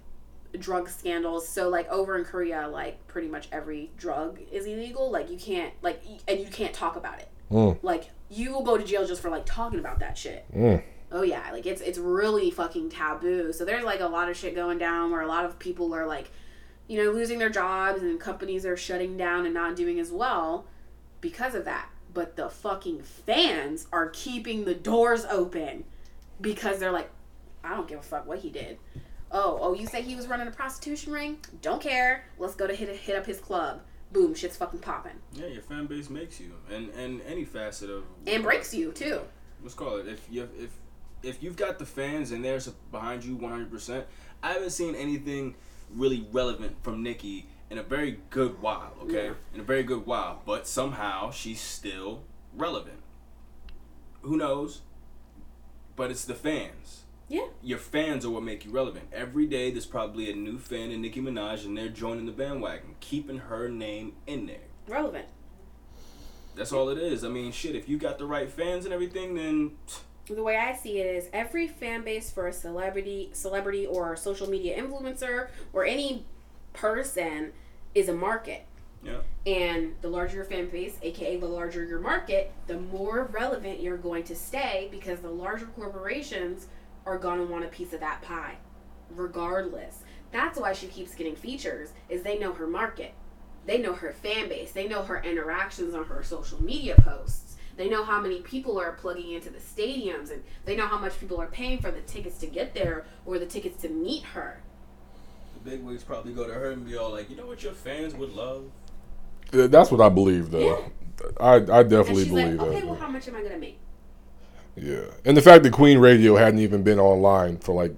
[0.58, 1.48] drug scandals.
[1.48, 5.12] So like over in Korea, like pretty much every drug is illegal.
[5.12, 7.30] Like you can't like and you can't talk about it.
[7.52, 7.80] Mm.
[7.82, 10.46] Like you will go to jail just for like talking about that shit.
[10.54, 10.84] mm.
[11.12, 13.52] Oh yeah, like it's it's really fucking taboo.
[13.52, 16.06] So there's like a lot of shit going down where a lot of people are
[16.06, 16.32] like,
[16.88, 20.66] you know, losing their jobs and companies are shutting down and not doing as well
[21.22, 21.90] because of that.
[22.14, 25.84] But the fucking fans are keeping the doors open
[26.42, 27.10] because they're like,
[27.64, 28.78] I don't give a fuck what he did.
[29.32, 31.38] Oh, oh, you say he was running a prostitution ring?
[31.62, 32.26] Don't care.
[32.40, 33.82] Let's go to hit hit up his club.
[34.12, 38.04] Boom, shit's fucking popping Yeah, your fan base makes you, and and any facet of
[38.26, 39.22] and breaks you too.
[39.62, 40.72] Let's call it if you if
[41.22, 42.60] if you've got the fans and they're
[42.92, 43.70] behind you 100.
[43.70, 44.06] percent
[44.42, 45.56] I haven't seen anything
[45.94, 48.94] really relevant from Nicki in a very good while.
[49.04, 49.34] Okay, Yeah.
[49.54, 52.24] in a very good while, but somehow she's still
[52.56, 53.02] relevant.
[54.24, 54.82] Who knows?
[55.96, 57.04] But it's the fans.
[57.30, 57.46] Yeah.
[57.62, 59.08] Your fans are what make you relevant.
[59.14, 62.96] Every day there's probably a new fan of Nicki Minaj and they're joining the bandwagon,
[63.00, 64.58] keeping her name in there.
[64.88, 65.28] Relevant.
[66.56, 67.24] That's all it is.
[67.24, 69.72] I mean, shit, if you got the right fans and everything, then
[70.28, 74.50] the way I see it is every fan base for a celebrity, celebrity or social
[74.50, 76.26] media influencer or any
[76.74, 77.52] person
[77.96, 78.66] is a market.
[79.04, 79.20] yeah.
[79.46, 83.98] And the larger your fan base, aka the larger your market, the more relevant you're
[83.98, 86.68] going to stay because the larger corporations
[87.06, 88.56] are going to want a piece of that pie,
[89.10, 90.04] regardless.
[90.32, 93.14] That's why she keeps getting features, is they know her market.
[93.66, 94.72] They know her fan base.
[94.72, 97.56] They know her interactions on her social media posts.
[97.78, 101.20] They know how many people are plugging into the stadiums and they know how much
[101.20, 104.62] people are paying for the tickets to get there or the tickets to meet her.
[105.64, 107.74] The big wigs probably go to her and be all like, you know what your
[107.74, 108.70] fans would love?
[109.52, 110.92] That's what I believe, though.
[111.40, 112.86] I, I And definitely she's believe like, okay, that.
[112.86, 113.80] well, how much am I going to make?
[114.76, 117.94] Yeah, and the fact that Queen Radio hadn't even been online for like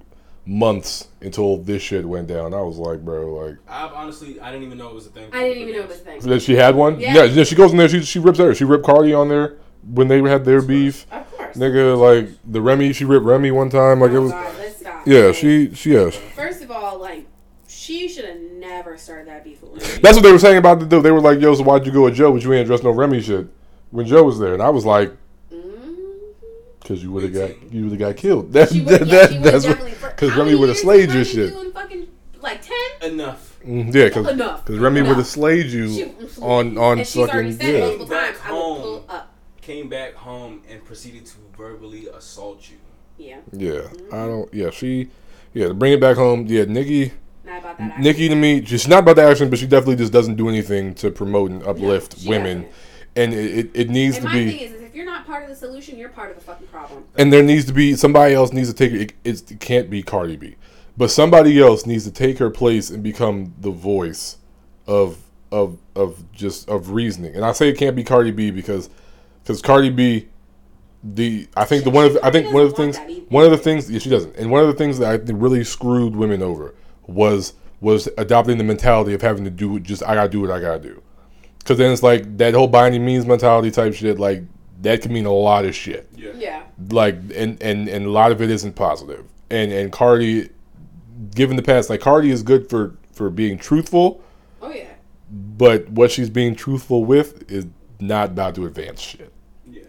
[0.46, 4.66] months until this shit went down, I was like, bro, like I honestly, I didn't
[4.66, 5.30] even know it was a thing.
[5.34, 6.20] I didn't even know it was a thing.
[6.22, 7.00] that she had one.
[7.00, 7.16] Yeah.
[7.16, 9.58] Yeah, yeah, she goes in there, she she rips her, she ripped Cardi on there
[9.94, 11.06] when they had their beef.
[11.12, 11.56] Of course.
[11.58, 14.00] Nigga, like the Remy, she ripped Remy one time.
[14.00, 15.08] Like it Oh, was, God, let's stop.
[15.08, 16.10] yeah, Like, she she yeah.
[16.10, 17.28] First of all, like
[17.68, 20.02] she should have never started that beef with Remy.
[20.02, 21.04] That's what they were saying about the dude.
[21.04, 22.90] They were like, "Yo, so why'd you go with Joe, but you ain't address no
[22.92, 23.48] Remy shit
[23.92, 25.12] when Joe was there?" And I was like.
[26.94, 29.16] "Cause you would have got you would have got killed." That, She that, would, yeah,
[29.16, 29.92] that- she would that's definitely.
[30.10, 31.54] because How Remy many would have years slayed was your Remy shit.
[31.62, 32.08] doing fucking
[32.42, 33.12] like ten.
[33.12, 33.60] Enough.
[33.66, 34.64] Mm, Yeah, because Enough.
[34.70, 35.10] Remy Enough.
[35.10, 37.80] would have slayed you She- on on and she's already fucking said yeah.
[37.82, 38.82] multiple times, Back I will home.
[38.82, 39.34] pull up.
[39.62, 42.78] Came back home and proceeded to verbally assault you.
[43.18, 43.82] Yeah, Yeah,
[44.12, 44.52] I don't.
[44.54, 45.10] Yeah, she.
[45.54, 46.46] Yeah, to bring it back home.
[46.48, 47.12] Yeah, Nicki.
[47.46, 47.84] not about that.
[47.92, 48.04] action.
[48.04, 50.96] Nicki to me, she's not about the action, but she definitely just doesn't do anything
[50.96, 52.62] to promote and uplift she women.
[52.64, 52.76] doesn't.
[53.18, 54.52] And it, it, it needs And to my be.
[54.52, 56.68] thing is, is, if you're not part of the solution, you're part of the fucking
[56.68, 57.04] problem.
[57.18, 59.14] and there needs to be somebody else needs to take it.
[59.24, 60.56] It's, it can't be Cardi B,
[60.96, 64.38] but somebody else needs to take her place and become the voice
[64.86, 65.18] of
[65.52, 67.36] of of just of reasoning.
[67.36, 68.90] And I say it can't be Cardi B because
[69.44, 70.28] because Cardi B,
[71.04, 73.26] the I think the one of I think one of the things want that either.
[73.30, 75.42] one of the things yeah she doesn't and one of the things that I think
[75.42, 76.76] really screwed women over
[77.08, 80.60] was was adopting the mentality of having to do just I gotta do what I
[80.60, 81.02] gotta do.
[81.58, 84.20] Because then it's like that whole binding means mentality type shit.
[84.20, 84.44] Like
[84.82, 86.32] that can mean a lot of shit Yeah.
[86.38, 86.64] Yeah.
[86.92, 89.26] like and and and a lot of it isn't positive positive.
[89.50, 90.50] and and cardi
[91.36, 94.22] given the past like cardi is good for for being truthful
[94.62, 94.86] Oh yeah.
[95.32, 97.66] but what she's being truthful with is
[98.00, 99.32] not about to advance shit
[99.70, 99.84] Yeah.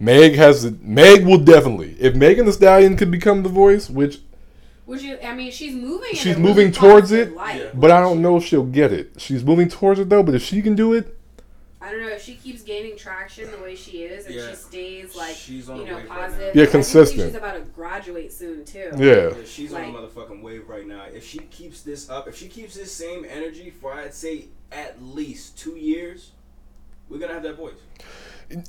[0.00, 4.20] meg has meg will definitely if megan thee stallion could become the voice which
[4.86, 6.10] Which is, I mean, she's moving.
[6.10, 7.60] in She's a really moving towards it, light.
[7.60, 7.70] Yeah.
[7.74, 10.42] but i don't know if she'll get it she's moving towards it though but if
[10.42, 11.15] she can do it
[11.86, 14.50] I don't know if she keeps gaining traction the way she is, and Yeah.
[14.50, 16.40] she stays like She's on you know wave right positive.
[16.40, 17.28] Yeah, I do believe consistent.
[17.28, 18.90] She's about to graduate soon too.
[18.96, 21.04] yeah Yeah, she's on Like- a motherfucking wave right now.
[21.14, 25.00] If she keeps this up, if she keeps this same energy for I'd say at
[25.00, 26.32] least two years,
[27.08, 27.74] we're gonna have that voice.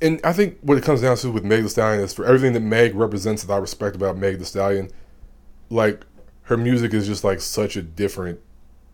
[0.01, 2.53] and I think what it comes down to with Meg Thee Stallion is for everything
[2.53, 4.91] that Meg represents that I respect about Meg Thee Stallion,
[5.71, 6.05] like
[6.43, 8.39] her music is just like such a different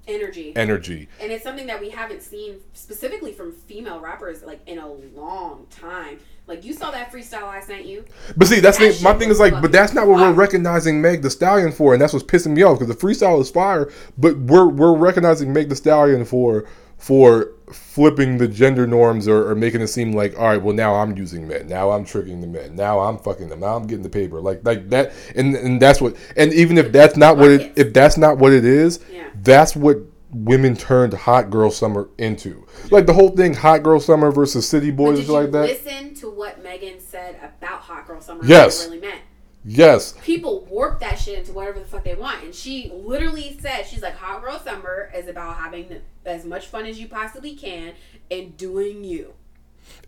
[0.06, 0.54] Energy.
[0.56, 1.08] energy.
[1.22, 5.66] and it's something that we haven't seen specifically from female rappers like in a long
[5.70, 6.20] time.
[6.46, 8.04] Like you saw that freestyle I sent you.
[8.36, 11.02] But see, that's That the, my thing is like, but that's not what we're recognizing
[11.02, 13.90] Meg Thee Stallion for, and that's what's pissing me off because the freestyle is fire,
[14.18, 16.66] but we're we're recognizing Meg Thee Stallion for
[17.04, 20.96] for flipping the gender norms or, or making it seem like all right well now
[20.96, 24.04] i'm using men now i'm tricking the men now i'm fucking them now i'm getting
[24.04, 27.52] the paper like like that and and that's what and even if that's not what
[27.52, 29.28] it if that's not what it is Yeah.
[29.42, 29.98] that's what
[30.32, 34.90] women turned hot girl summer into like the whole thing hot girl summer versus city
[34.90, 38.42] boys and like that listen to what Megan said about Hot Girl Summer?
[38.46, 38.88] Yes.
[38.88, 39.22] What it really meant.
[39.66, 43.84] Yes People warp that shit into whatever the fuck they want, and she literally said
[43.84, 47.94] she's like Hot Girl Summer is about having as much fun as you possibly can
[48.32, 49.34] and doing you.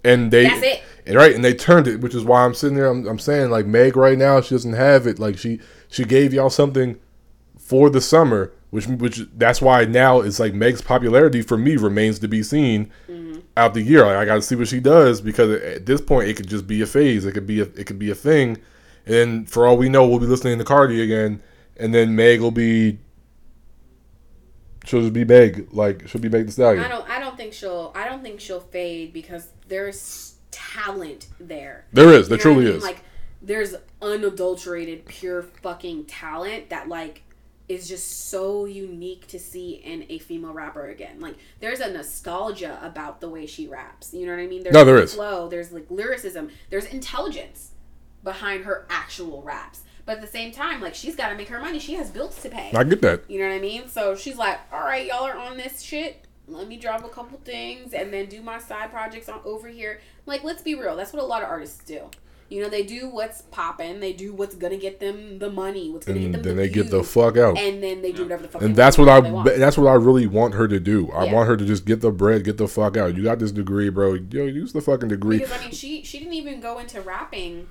[0.03, 1.15] and they That's it.
[1.15, 3.65] right and they turned it which is why i'm sitting there i'm, I'm saying like
[3.65, 6.97] meg right now she doesn't have it like she she gave y'all something
[7.59, 12.19] for the summer which which that's why now it's like meg's popularity for me remains
[12.19, 13.39] to be seen Mm-hmm.
[13.57, 16.35] out the year like i gotta see what she does because at this point it
[16.37, 18.57] could just be a phase it could be a it could be a thing
[19.05, 21.41] and then for all we know we'll be listening to cardi again
[21.77, 22.97] and then meg will be
[24.85, 27.09] she'll just be meg like she'll be meg thee stallion I don't.
[27.09, 27.91] I don't think she'll.
[27.95, 31.85] I don't think she'll fade because there's talent there.
[31.91, 32.77] there is there You know what I truly mean?
[32.77, 33.01] is Like
[33.41, 37.21] there's unadulterated, pure fucking talent that like
[37.67, 41.19] is just so unique to see in a female rapper again.
[41.19, 44.13] Like there's a nostalgia about the way she raps.
[44.13, 44.63] You know what I mean?
[44.63, 45.13] There's No, there is.
[45.13, 45.49] flow.
[45.49, 46.49] There's like lyricism.
[46.69, 47.71] There's intelligence
[48.25, 49.83] behind her actual raps.
[50.05, 51.79] But at the same time, like she's got to make her money.
[51.79, 52.71] She has bills to pay.
[52.75, 53.87] i get that You know what I mean?
[53.87, 56.25] So she's like, all right, y'all are on this shit.
[56.47, 60.01] Let me drop a couple things and then do my side projects on over here.
[60.27, 60.95] Like, let's be real.
[60.95, 62.01] That's what a lot of artists do.
[62.49, 63.99] You know, they do what's popping.
[63.99, 65.89] They do what's gonna get them the money.
[65.89, 68.11] What's gonna and get them then the they get the fuck out and then they
[68.11, 68.61] do whatever the fuck.
[68.61, 69.57] and they that's want, what I want.
[69.57, 71.09] that's what I really want her to do.
[71.11, 71.33] I Yeah.
[71.33, 73.15] want her to just get the bread, get the fuck out.
[73.17, 74.13] You got this degree, bro.
[74.13, 75.39] Yo, use the fucking degree.
[75.39, 77.65] Because I mean, she she didn't even go into rapping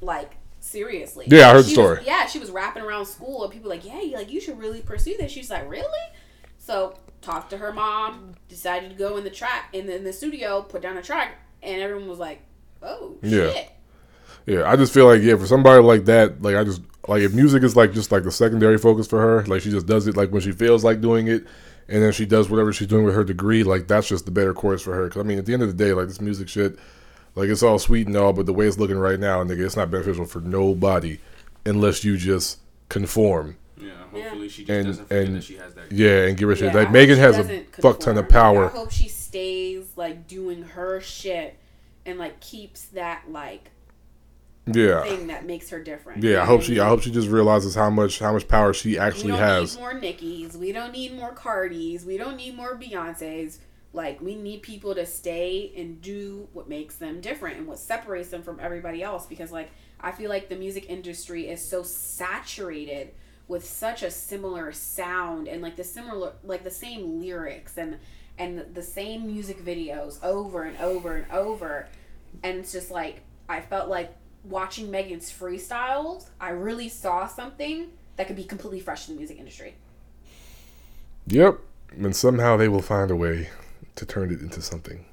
[0.00, 1.26] like seriously.
[1.28, 1.98] Yeah, I heard the story.
[1.98, 4.40] Was, yeah, she was rapping around school, and people were like, yeah, you- like you
[4.40, 5.30] should really pursue this.
[5.32, 5.86] She's like, really?
[6.58, 10.12] So talked to her mom, decided to go in the track in the, in the
[10.12, 12.40] studio, put down a track, and everyone was like,
[12.82, 13.50] oh Yeah.
[13.52, 13.70] shit.
[14.46, 17.34] Yeah, I just feel like yeah, for somebody like that, like I just like if
[17.34, 20.16] music is like just like the secondary focus for her, like she just does it
[20.16, 21.44] like when she feels like doing it,
[21.88, 23.62] and then she does whatever she's doing with her degree.
[23.62, 25.04] Like that's just the better course for her.
[25.04, 26.78] Because I mean, at the end of the day, like this music shit,
[27.38, 29.76] Like it's all sweet and all, but the way it's looking right now, nigga, it's
[29.76, 31.18] not beneficial for nobody
[31.64, 32.58] unless you just
[32.88, 33.56] conform.
[33.80, 35.92] Yeah, hopefully she just And- doesn't forget and- that she has that.
[35.92, 36.66] Yeah, and get rid of shit.
[36.66, 38.26] Yeah, I Like hope Megan has a doesn't fuck ton of conform.
[38.56, 38.64] power.
[38.66, 41.56] I hope she stays like doing her shit
[42.04, 43.70] and like keeps that like
[44.66, 45.04] Yeah.
[45.04, 46.22] thing that makes her different.
[46.24, 46.80] Yeah, I hope she.
[46.80, 49.76] I hope she just realizes how much how much power she we actually don't has.
[49.76, 50.56] need more Nickies.
[50.56, 52.04] We don't need more Cardis.
[52.04, 53.58] We don't need more Beyonces.
[53.92, 58.28] Like we need people to stay and do what makes them different and what separates
[58.28, 59.26] them from everybody else.
[59.26, 59.70] Because like
[60.00, 63.12] I feel like the music industry is so saturated
[63.48, 67.98] with such a similar sound and like the similar like the same lyrics and
[68.38, 71.88] and the same music videos over and over and over.
[72.42, 74.14] And it's just like I felt like
[74.44, 79.38] watching Megan's freestyles, I really saw something that could be completely fresh in the music
[79.38, 79.74] industry.
[81.26, 81.58] Yep.
[81.96, 83.48] And somehow they will find a way
[83.98, 85.04] to turn it into something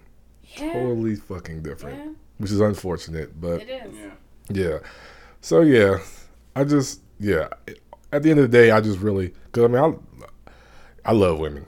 [0.57, 3.39] Yeah, totally fucking different, yeah, which is unfortunate.
[3.39, 3.93] But it is.
[3.95, 4.09] Yeah.
[4.69, 4.77] yeah.
[5.41, 5.97] So yeah,
[6.55, 7.49] I just yeah.
[8.11, 11.39] At the end of the day, I just really because I mean I I love
[11.39, 11.65] women,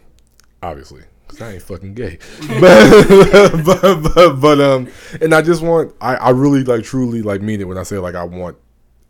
[0.64, 1.04] obviously.
[1.28, 2.20] Cause I ain't fucking gay,
[2.62, 4.88] but, but but but um,
[5.20, 7.98] and I just want I I really like truly like mean it when I say
[7.98, 8.56] like I want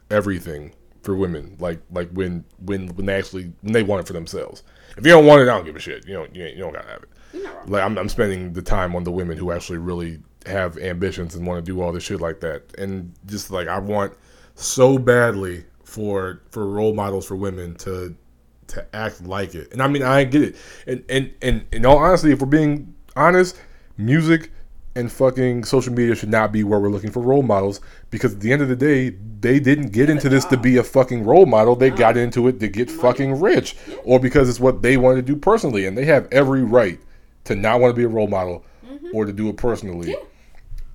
[0.09, 4.13] everything for women like like when when when they actually when they want it for
[4.13, 4.63] themselves.
[4.97, 6.07] If you don't want it, I don't give a shit.
[6.07, 7.09] You don't you, ain't- you don't gotta have it.
[7.37, 7.69] You're not wrong.
[7.69, 11.45] Like I'm, I'm spending the time on the women who actually really have ambitions and
[11.45, 12.63] want to do all this shit like that.
[12.77, 14.13] And just like I want
[14.55, 18.15] so badly for for role models for women to
[18.67, 19.71] to act like it.
[19.71, 20.55] And I mean I get it.
[20.85, 23.59] And and and in all honesty, if we're being honest,
[23.97, 24.51] music
[24.95, 28.39] and fucking social media should not be where we're looking for role models because at
[28.39, 31.45] the end of the day, they didn't get into this to be a fucking role
[31.45, 31.75] model.
[31.75, 35.21] They got into it to get fucking rich or because it's what they want to
[35.21, 35.85] do personally.
[35.85, 36.99] And they have every right
[37.47, 39.07] to not want to be a role model mm-hmm.
[39.13, 40.15] or to do it personally.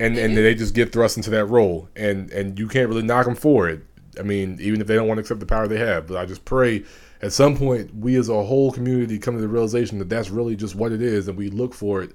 [0.00, 1.88] And and they just get thrust into that role.
[1.94, 3.84] And and you can't really knock them for it.
[4.18, 6.07] I mean, even if they don't want to accept the power they have.
[6.07, 6.84] But I just pray
[7.20, 10.57] at some point we as a whole community come to the realization that that's really
[10.57, 12.12] just what it is and we look for it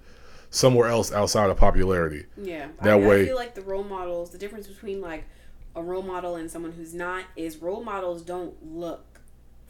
[0.49, 2.25] somewhere else outside of popularity.
[2.41, 2.67] Yeah.
[2.81, 5.25] That I, way- I feel like the role models, the difference between like
[5.75, 9.06] a role model and someone who's not is role models don't look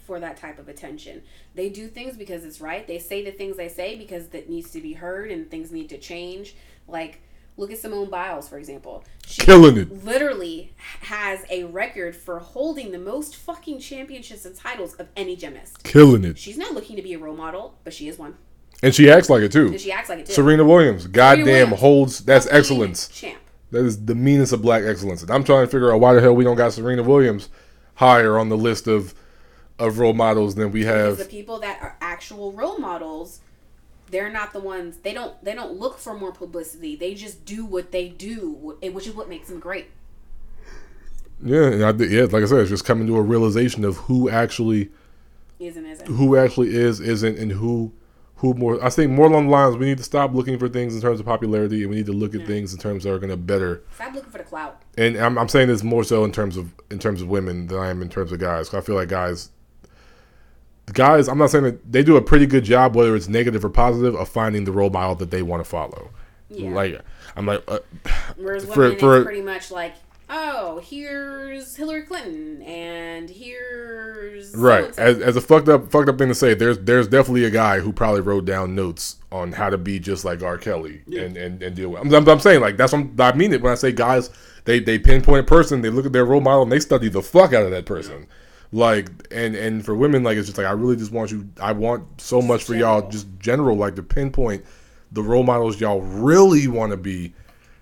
[0.07, 1.21] for that type of attention.
[1.53, 2.87] They do things because it's right.
[2.87, 5.89] They say the things they say because that needs to be heard and things need
[5.89, 6.55] to change.
[6.87, 7.21] Like
[7.57, 9.03] look at Simone Biles for example.
[9.25, 10.05] She Killing it.
[10.05, 15.83] literally has a record for holding the most fucking championships and titles of any gymnast.
[15.83, 16.37] Killing it.
[16.37, 18.35] She's not looking to be a role model, but she is one.
[18.81, 19.67] And she acts like it too.
[19.67, 20.33] And she acts like it too.
[20.33, 21.79] Serena Williams, goddamn, Williams.
[21.79, 23.09] holds that's excellence.
[23.09, 23.39] Champ.
[23.71, 25.21] That is the meanest of black excellence.
[25.23, 27.49] And I'm trying to figure out why the hell we don't got Serena Williams
[27.95, 29.13] higher on the list of
[29.79, 33.41] of role models than we Because the people that are actual role models,
[34.09, 34.97] they're not the ones.
[35.03, 35.41] They don't.
[35.43, 36.95] They don't look for more publicity.
[36.95, 39.87] They just do what they do, which is what makes them great.
[41.43, 44.27] Yeah, and I, yeah, like I said, it's just coming to a realization of who
[44.29, 44.89] actually
[45.59, 46.07] Isn't isn't.
[46.07, 47.91] who actually is, isn't, and who
[48.37, 48.83] who more.
[48.83, 51.19] I think more along the lines we need to stop looking for things in terms
[51.19, 53.37] of popularity, and we need to look at things in terms that are going to
[53.37, 54.81] better Stop looking for the clout.
[54.97, 57.77] and I'm, I'm saying this more so in terms of in terms of women than
[57.77, 58.69] I am in terms of guys.
[58.69, 59.49] 'Cause I feel like guys,
[60.93, 63.69] guys, I'm not saying that they do a pretty good job, whether it's negative or
[63.69, 66.09] positive, of finding the role model that they want to follow.
[66.49, 66.71] Yeah.
[66.71, 67.01] Like
[67.35, 67.79] I'm like, uh,
[68.37, 69.95] Whereas for- women, for- pretty much like,
[70.29, 75.01] oh, here's Hillary Clinton, and here's right so-and-so.
[75.01, 76.53] as, as a fucked up fucked up thing to say.
[76.53, 80.23] There's there's definitely a guy who probably wrote down notes on how to be just
[80.25, 80.57] like R.
[80.57, 82.01] Kelly and, and and deal with.
[82.01, 84.29] I'm, I'm, I'm saying like that's what I mean it when I say guys.
[84.63, 87.21] They they pinpoint a person, they look at their role model, and they study the
[87.21, 88.27] fuck out of that person.
[88.71, 91.47] Like and and for women, like it's just like I really just want you.
[91.61, 94.65] I want so much for y'all, just general, like to pinpoint
[95.11, 97.33] the role models y'all really want to be.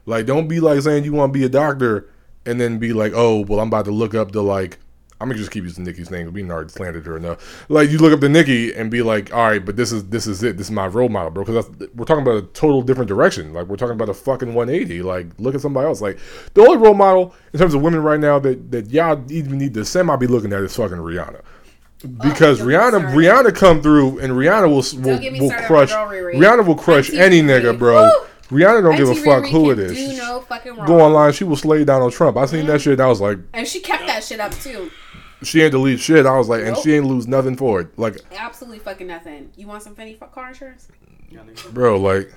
[0.05, 2.09] Like, don't be like saying you want to be a doctor
[2.45, 4.77] and then be like, oh, well, I'm about to look up the like.
[5.26, 6.32] I'm gonna just keep using Nicki's name.
[6.32, 7.65] We already slandered her enough.
[7.67, 10.28] Like, you look up the Nicki and be like, all right, but this is this
[10.28, 10.55] is it.
[10.55, 11.43] This is my role model, bro.
[11.43, 13.51] Because we're talking about a total different direction.
[13.51, 15.01] Like, we're talking about a fucking 180.
[15.01, 15.99] Like, look at somebody else.
[15.99, 16.19] Like,
[16.53, 19.73] the only role model in terms of women right now that that y'all even need
[19.73, 21.41] to semi be looking at is fucking Rihanna.
[21.41, 23.13] Oh, because don't get me Rihanna.
[23.15, 25.91] Rihanna come through and Rihanna will will, will crush.
[25.91, 28.03] Rihanna will crush any nigga, bro.
[28.03, 28.28] Woo!
[28.49, 30.19] Rihanna don't give a fuck Riri who it is.
[30.19, 30.86] No fucking wrong.
[30.86, 32.38] Go online, she will slay down on Trump.
[32.38, 32.84] I seen that mm.
[32.84, 32.93] shit.
[32.93, 34.91] And I was like, And she kept that shit up too.
[35.45, 36.25] She ain't delete shit.
[36.25, 36.83] I was like, and Nope.
[36.83, 37.97] she ain't lose nothing for it.
[37.97, 39.51] Like, Absolutely fucking nothing.
[39.55, 40.87] You want some Fendi car insurance?
[41.29, 41.71] Yeah, I think so.
[41.71, 42.33] bro, like,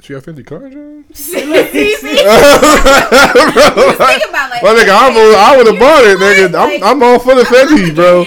[0.00, 1.18] she got fifty car insurance.
[1.18, 2.14] See, see, see?
[2.24, 6.52] My Think about like, nigga, I would, I would have bought it, nigga.
[6.52, 8.24] Like- I'm, I'm all for the Fenty, bro.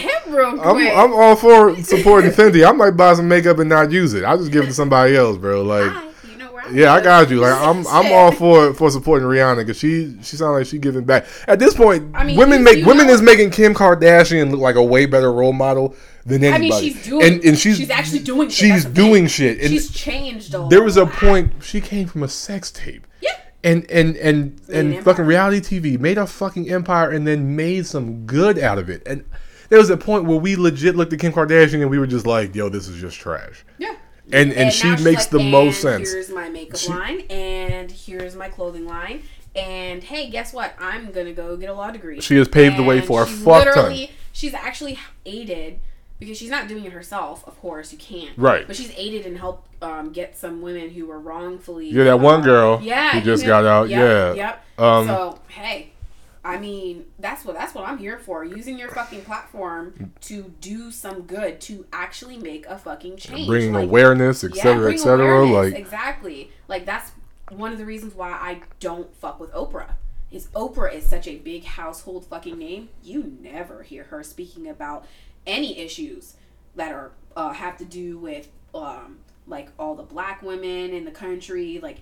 [0.61, 0.77] I'm.
[0.77, 2.67] I'm all for supporting Fenty.
[2.67, 4.23] I might buy some makeup and not use it.
[4.23, 5.63] I'll just give it to somebody else, bro.
[5.63, 7.39] Like, I, you know where Yeah, I got you.
[7.39, 11.03] Like I'm, I'm all for for supporting Rihanna because she she sounds like she giving
[11.03, 11.25] back.
[11.47, 14.51] At this point, I mean, women you- make you women know- is making Kim Kardashian
[14.51, 15.95] look like a way better role model
[16.25, 16.85] than I anybody.
[16.87, 17.23] mean, she's doing.
[17.33, 18.49] and, and she's she's actually doing.
[18.49, 18.57] Shit.
[18.57, 19.27] She's That's the doing thing.
[19.27, 19.59] shit.
[19.61, 20.69] And she's changed a lot.
[20.69, 23.05] there was a point she came from a sex tape.
[23.21, 23.31] Yeah.
[23.63, 25.01] And and and and empire.
[25.03, 29.03] fucking reality TV made a fucking empire and then made some good out of it.
[29.05, 29.23] And
[29.69, 32.27] there was a point where we legit looked at Kim Kardashian and we were just
[32.27, 33.95] like, "Yo, this is just trash." Yeah.
[34.31, 36.11] And and, she makes like, the most sense.
[36.11, 39.21] Here's my makeup She- line, and here's my clothing line,
[39.55, 40.73] and hey, guess what?
[40.79, 42.19] I'm gonna go get a law degree.
[42.21, 43.75] She has paved the way for a fuck ton.
[43.75, 45.79] literally- She's actually aided
[46.19, 47.47] because she's not doing it herself.
[47.47, 48.37] Of course, you can't.
[48.37, 48.65] Right.
[48.67, 51.89] But she's aided and helped um, get some women who were wrongfully.
[51.89, 53.11] Yeah, that one girl Yeah.
[53.11, 53.87] who just got out.
[53.89, 54.33] Yep, yeah.
[54.33, 54.65] Yep.
[54.79, 55.91] Um, so hey.
[56.45, 58.43] I mean, that's what that's what I'm here for.
[58.43, 63.47] Using your fucking platform to do some good, to actually make a fucking change.
[63.47, 65.43] bringing Like, awareness, etc., bring etc.
[65.43, 66.51] Like exactly.
[66.67, 67.13] Like that's
[67.49, 69.93] one of the reasons why I don't fuck with Oprah.
[70.31, 72.89] Is Oprah is such a big household fucking name.
[73.01, 75.07] You never hear her speaking about
[75.47, 76.35] any issues
[76.75, 79.17] that are uh, have to do with um,
[79.47, 81.97] like all the black women in the country, like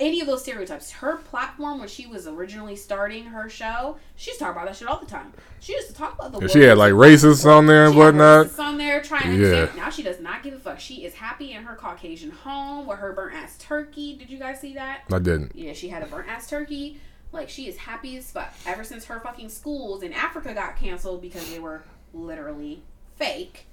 [0.00, 0.90] any of those stereotypes.
[0.92, 4.76] Her platform when she was originally starting her show, she used to talk about that
[4.76, 5.32] shit all the time.
[5.60, 7.98] She used to talk about the and she had like racists on there and she
[7.98, 8.46] whatnot.
[8.46, 9.68] racists on there trying to Yeah.
[9.76, 10.78] Now she does not give a fuck.
[10.78, 14.16] She is happy in her Caucasian home with her burnt ass turkey.
[14.16, 15.02] Did you guys see that?
[15.12, 15.52] I didn't.
[15.54, 17.00] Yeah, she had a burnt ass turkey.
[17.32, 18.52] Like she is happy as fuck.
[18.66, 21.82] Ever since her fucking schools in Africa got canceled because they were
[22.14, 22.82] literally
[23.16, 23.66] fake,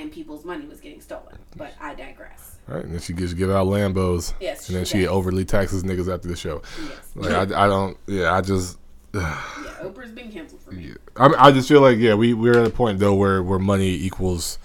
[0.00, 1.38] and people's money was getting stolen.
[1.56, 2.58] But I digress.
[2.66, 4.32] Right, and then she gets give out Lambos.
[4.40, 6.62] Yes, and then she she overly taxes niggas after the show.
[6.82, 7.10] Yes.
[7.14, 7.96] Like I, I don't.
[8.06, 8.78] Yeah, I just.
[9.14, 9.40] yeah,
[9.82, 10.88] Oprah's been canceled for me.
[10.88, 10.94] Yeah.
[11.16, 13.90] I, I just feel like yeah, we we're at a point though where where money
[13.90, 14.58] equals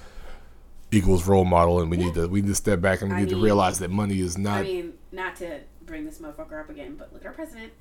[0.92, 3.20] equals role model, and we need to we need to step back and we I
[3.22, 4.60] need to mean- realize that money is not.
[4.60, 7.74] I mean, not to bring this motherfucker up again, but look at our president.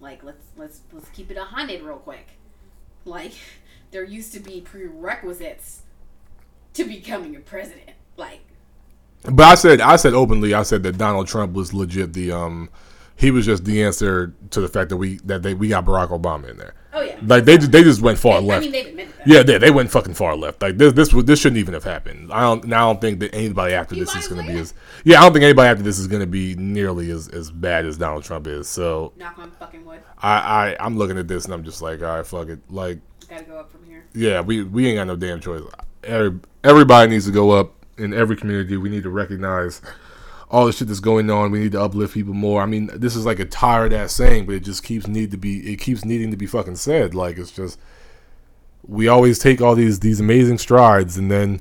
[0.00, 2.28] Like, let's let's let's keep it a hundred real quick.
[3.04, 3.32] Like,
[3.90, 5.82] there used to be prerequisites
[6.74, 7.90] to becoming a president.
[8.16, 8.40] Like,
[9.24, 12.68] But I said I said openly I said that Donald Trump was legit the um
[13.16, 16.08] he was just the answer to the fact that we that they we got Barack
[16.08, 16.74] Obama in there.
[16.92, 18.62] oh yeah, Like they just they just went far I left.
[18.62, 19.26] mean they've admitted that.
[19.26, 20.60] yeah, they, they went fucking far left.
[20.62, 22.32] Like this this would this shouldn't even have happened.
[22.32, 24.58] I don't now I don't think that anybody after You this is going to be
[24.58, 27.50] as yeah I don't think anybody after this is going to be nearly as as
[27.50, 28.68] bad as Donald Trump is.
[28.68, 30.00] So Knock on fucking wood.
[30.20, 32.98] I I I'm looking at this and I'm just like all right fuck it like
[33.30, 34.04] Gotta go up from here.
[34.12, 35.62] yeah, we we ain't got no damn choice.
[36.04, 38.76] Every, everybody needs to go up in every community.
[38.76, 39.80] We need to recognize
[40.50, 41.50] all the shit that's going on.
[41.50, 42.62] We need to uplift people more.
[42.62, 45.36] I mean, this is like a tired ass saying, but it just keeps need to
[45.36, 45.72] be.
[45.72, 47.14] It keeps needing to be fucking said.
[47.14, 47.78] Like it's just
[48.86, 51.60] we always take all these these amazing strides and then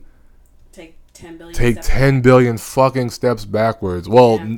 [0.71, 1.53] Take ten billion.
[1.55, 4.09] take ten billion fucking steps backwards.
[4.09, 4.57] Well, Yeah.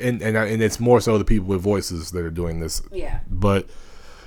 [0.00, 2.80] and and and it's more so the people with voices that are doing this.
[2.92, 3.20] Yeah.
[3.30, 3.66] but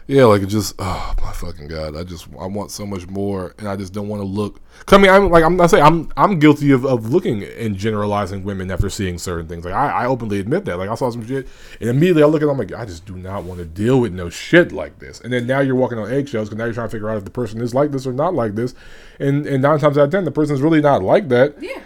[0.08, 3.54] yeah, like it just oh my fucking god, I just I want so much more,
[3.60, 4.62] and I just don't want to look.
[4.86, 7.76] 'cause I mean, I'm like I'm not saying I'm I'm guilty of, of looking and
[7.76, 9.66] generalizing women after seeing certain things.
[9.66, 10.78] Like I, I openly admit that.
[10.78, 11.50] Like I saw some shit,
[11.82, 14.14] and immediately I look at them like I just do not want to deal with
[14.14, 15.20] no shit like this.
[15.20, 17.26] And then now you're walking on eggshells because now you're trying to figure out if
[17.26, 18.76] the person is like this or not like this,
[19.20, 21.62] and and nine times out of ten the person's really not like that.
[21.62, 21.82] Yeah.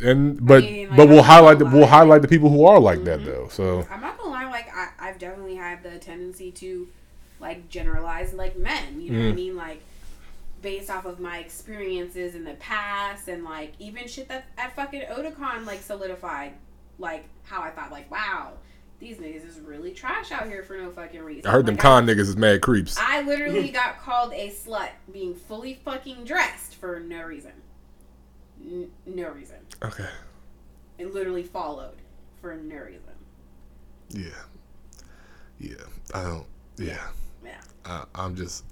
[0.00, 2.64] And but mean, like, but we'll I'm not highlight the we'll highlight the people who
[2.64, 3.28] are like that mm-hmm.
[3.28, 3.48] though.
[3.48, 6.86] So I'm not gonna lie, like I, I've definitely had the tendency to
[7.40, 9.00] like generalize like men.
[9.00, 9.34] You know what I Mm.
[9.36, 9.56] mean?
[9.56, 9.82] Like
[10.62, 15.02] based off of my experiences in the past and like even shit that at fucking
[15.02, 16.54] Otakon like solidified
[16.98, 18.54] like how I thought like, wow,
[18.98, 21.46] these niggas is really trash out here for no fucking reason.
[21.46, 22.96] I heard them Like, con niggas is mad creeps.
[22.98, 27.52] I literally got called a slut being fully fucking dressed for no reason.
[28.64, 29.58] N- no reason.
[29.84, 30.08] Okay.
[30.98, 31.96] And literally followed
[32.40, 33.02] for no reason.
[34.08, 34.30] Yeah.
[35.60, 35.74] Yeah.
[36.14, 36.46] I don't.
[36.78, 36.86] Yeah.
[36.94, 37.06] Yeah.
[37.86, 38.64] I, I'm just.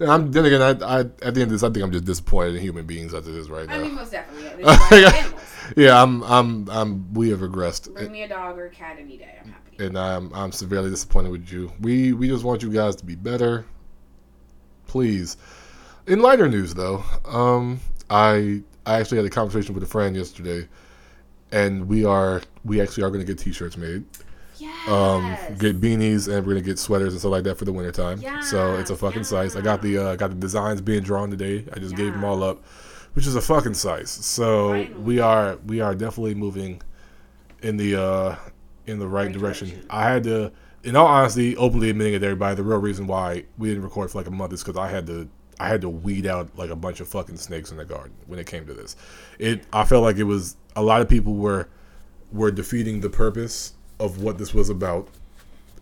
[0.00, 0.30] I'm.
[0.32, 1.00] Then again, I, I.
[1.00, 3.48] At the end of this, I think I'm just disappointed in human beings after this
[3.48, 3.74] right now.
[3.74, 4.62] I mean, most definitely.
[4.64, 4.80] Yeah.
[4.90, 5.42] They're just like
[5.76, 6.22] yeah, I'm.
[6.24, 6.68] I'm.
[6.70, 7.12] I'm.
[7.14, 9.38] We have regressed, Bring me a dog or a cat any day.
[9.42, 9.84] I'm happy.
[9.84, 10.32] and I'm.
[10.32, 11.72] I'm severely disappointed with you.
[11.80, 12.12] We.
[12.12, 13.66] We just want you guys to be better.
[14.86, 15.36] Please.
[16.06, 18.62] In lighter news, though, um, I.
[18.86, 20.66] I actually had a conversation with a friend yesterday,
[21.52, 22.40] and we are.
[22.64, 24.04] We actually are going to get T-shirts made.
[24.60, 24.88] Yes.
[24.88, 28.20] um, get beanies and we're gonna get sweaters and stuff like that for the wintertime.
[28.42, 29.56] so it's a Yes, fucking size.
[29.56, 31.64] I got the uh, got the designs being drawn today.
[31.72, 32.64] I just gave them all up,
[33.14, 34.10] which is a fucking size.
[34.10, 34.94] So Finally.
[35.00, 36.82] we are we are definitely moving
[37.62, 38.36] in the uh,
[38.86, 39.68] in the right, Right direction.
[39.68, 39.86] direction.
[39.90, 40.52] I had to,
[40.84, 42.54] in all honesty, openly admitting it to everybody.
[42.56, 45.06] The real reason why we didn't record for like a month is because I had
[45.08, 45.28] to.
[45.60, 48.38] I had to weed out like a bunch of fucking snakes in the garden when
[48.38, 48.94] it came to this.
[49.40, 51.68] It I felt like it was a lot of people were
[52.30, 55.08] were defeating the purpose of what this was about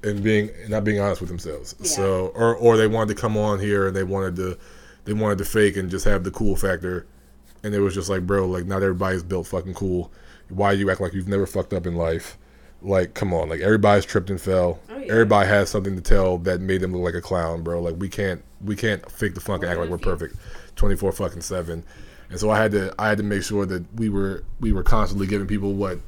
[0.03, 1.75] and being not being honest with themselves.
[1.81, 1.87] Yeah.
[1.87, 4.59] So or or they wanted to come on here and they wanted to
[5.05, 7.07] they wanted to fake and just have the cool factor
[7.63, 10.13] and it was just like bro like not everybody's built fucking cool.
[10.49, 12.39] Why you act like you've never fucked up in life?
[12.83, 14.79] Like come on, like everybody's tripped and fell.
[14.89, 15.13] Oh, yeah.
[15.13, 17.81] Everybody has something to tell that made them look like a clown, bro.
[17.81, 20.37] Like we can't we can't fake the funk and act like we're perfect.
[20.77, 21.83] 24 fucking 7
[22.29, 24.83] and so i had to i had to make sure that we were we were
[24.83, 25.99] constantly giving people what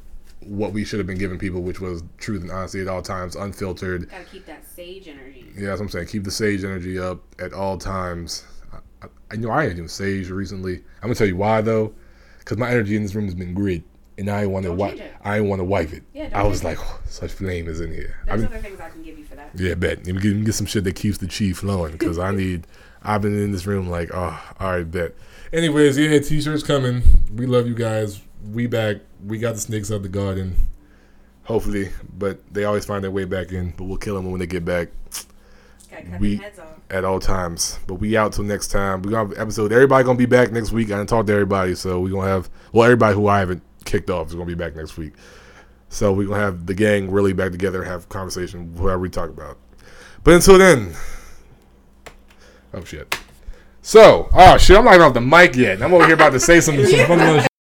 [0.49, 3.35] what we should have been giving people which was truth and honesty at all times
[3.35, 5.45] unfiltered Gotta keep that sage energy.
[5.55, 9.07] yeah that's what i'm saying keep the sage energy up at all times i, I,
[9.31, 11.93] I know i ain't even sage recently i'm gonna tell you why though
[12.39, 13.83] because my energy in this room has been great
[14.17, 15.15] and i want to Don't wi- change it.
[15.23, 18.17] i want to wipe it Yeah, i was like oh, such flame is in here
[18.23, 19.51] I There's mean, other things I can give you for that.
[19.55, 20.05] yeah, bet.
[20.07, 22.65] Me get, get some shit that keeps the chi flowing because I need.
[23.03, 25.13] I've been in this room like, oh, all right, bet.
[25.53, 27.01] Anyways, yeah, t-shirts coming.
[27.33, 28.19] We love you guys.
[28.51, 28.97] We back.
[29.25, 30.55] We got the snakes out the garden.
[31.43, 33.71] Hopefully, but they always find their way back in.
[33.75, 34.89] But we'll kill them when they get back
[35.91, 36.67] cut We- heads off.
[36.91, 37.79] at all times.
[37.87, 39.01] But we out till next time.
[39.01, 39.71] We gonna have an episode.
[39.73, 40.91] Everybody gonna be back next week.
[40.91, 44.09] I didn't talk to everybody, so we gonna have well, everybody who I haven't kicked
[44.09, 45.13] off is gonna be back next week.
[45.89, 49.09] So we gonna have the gang really back together and have a conversation, whatever we
[49.09, 49.57] talk about.
[50.23, 50.93] But until then,
[52.75, 53.17] oh shit.
[53.81, 55.81] So, oh shit, I'm not even off the mic yet.
[55.81, 57.47] I'm over here about to say some, some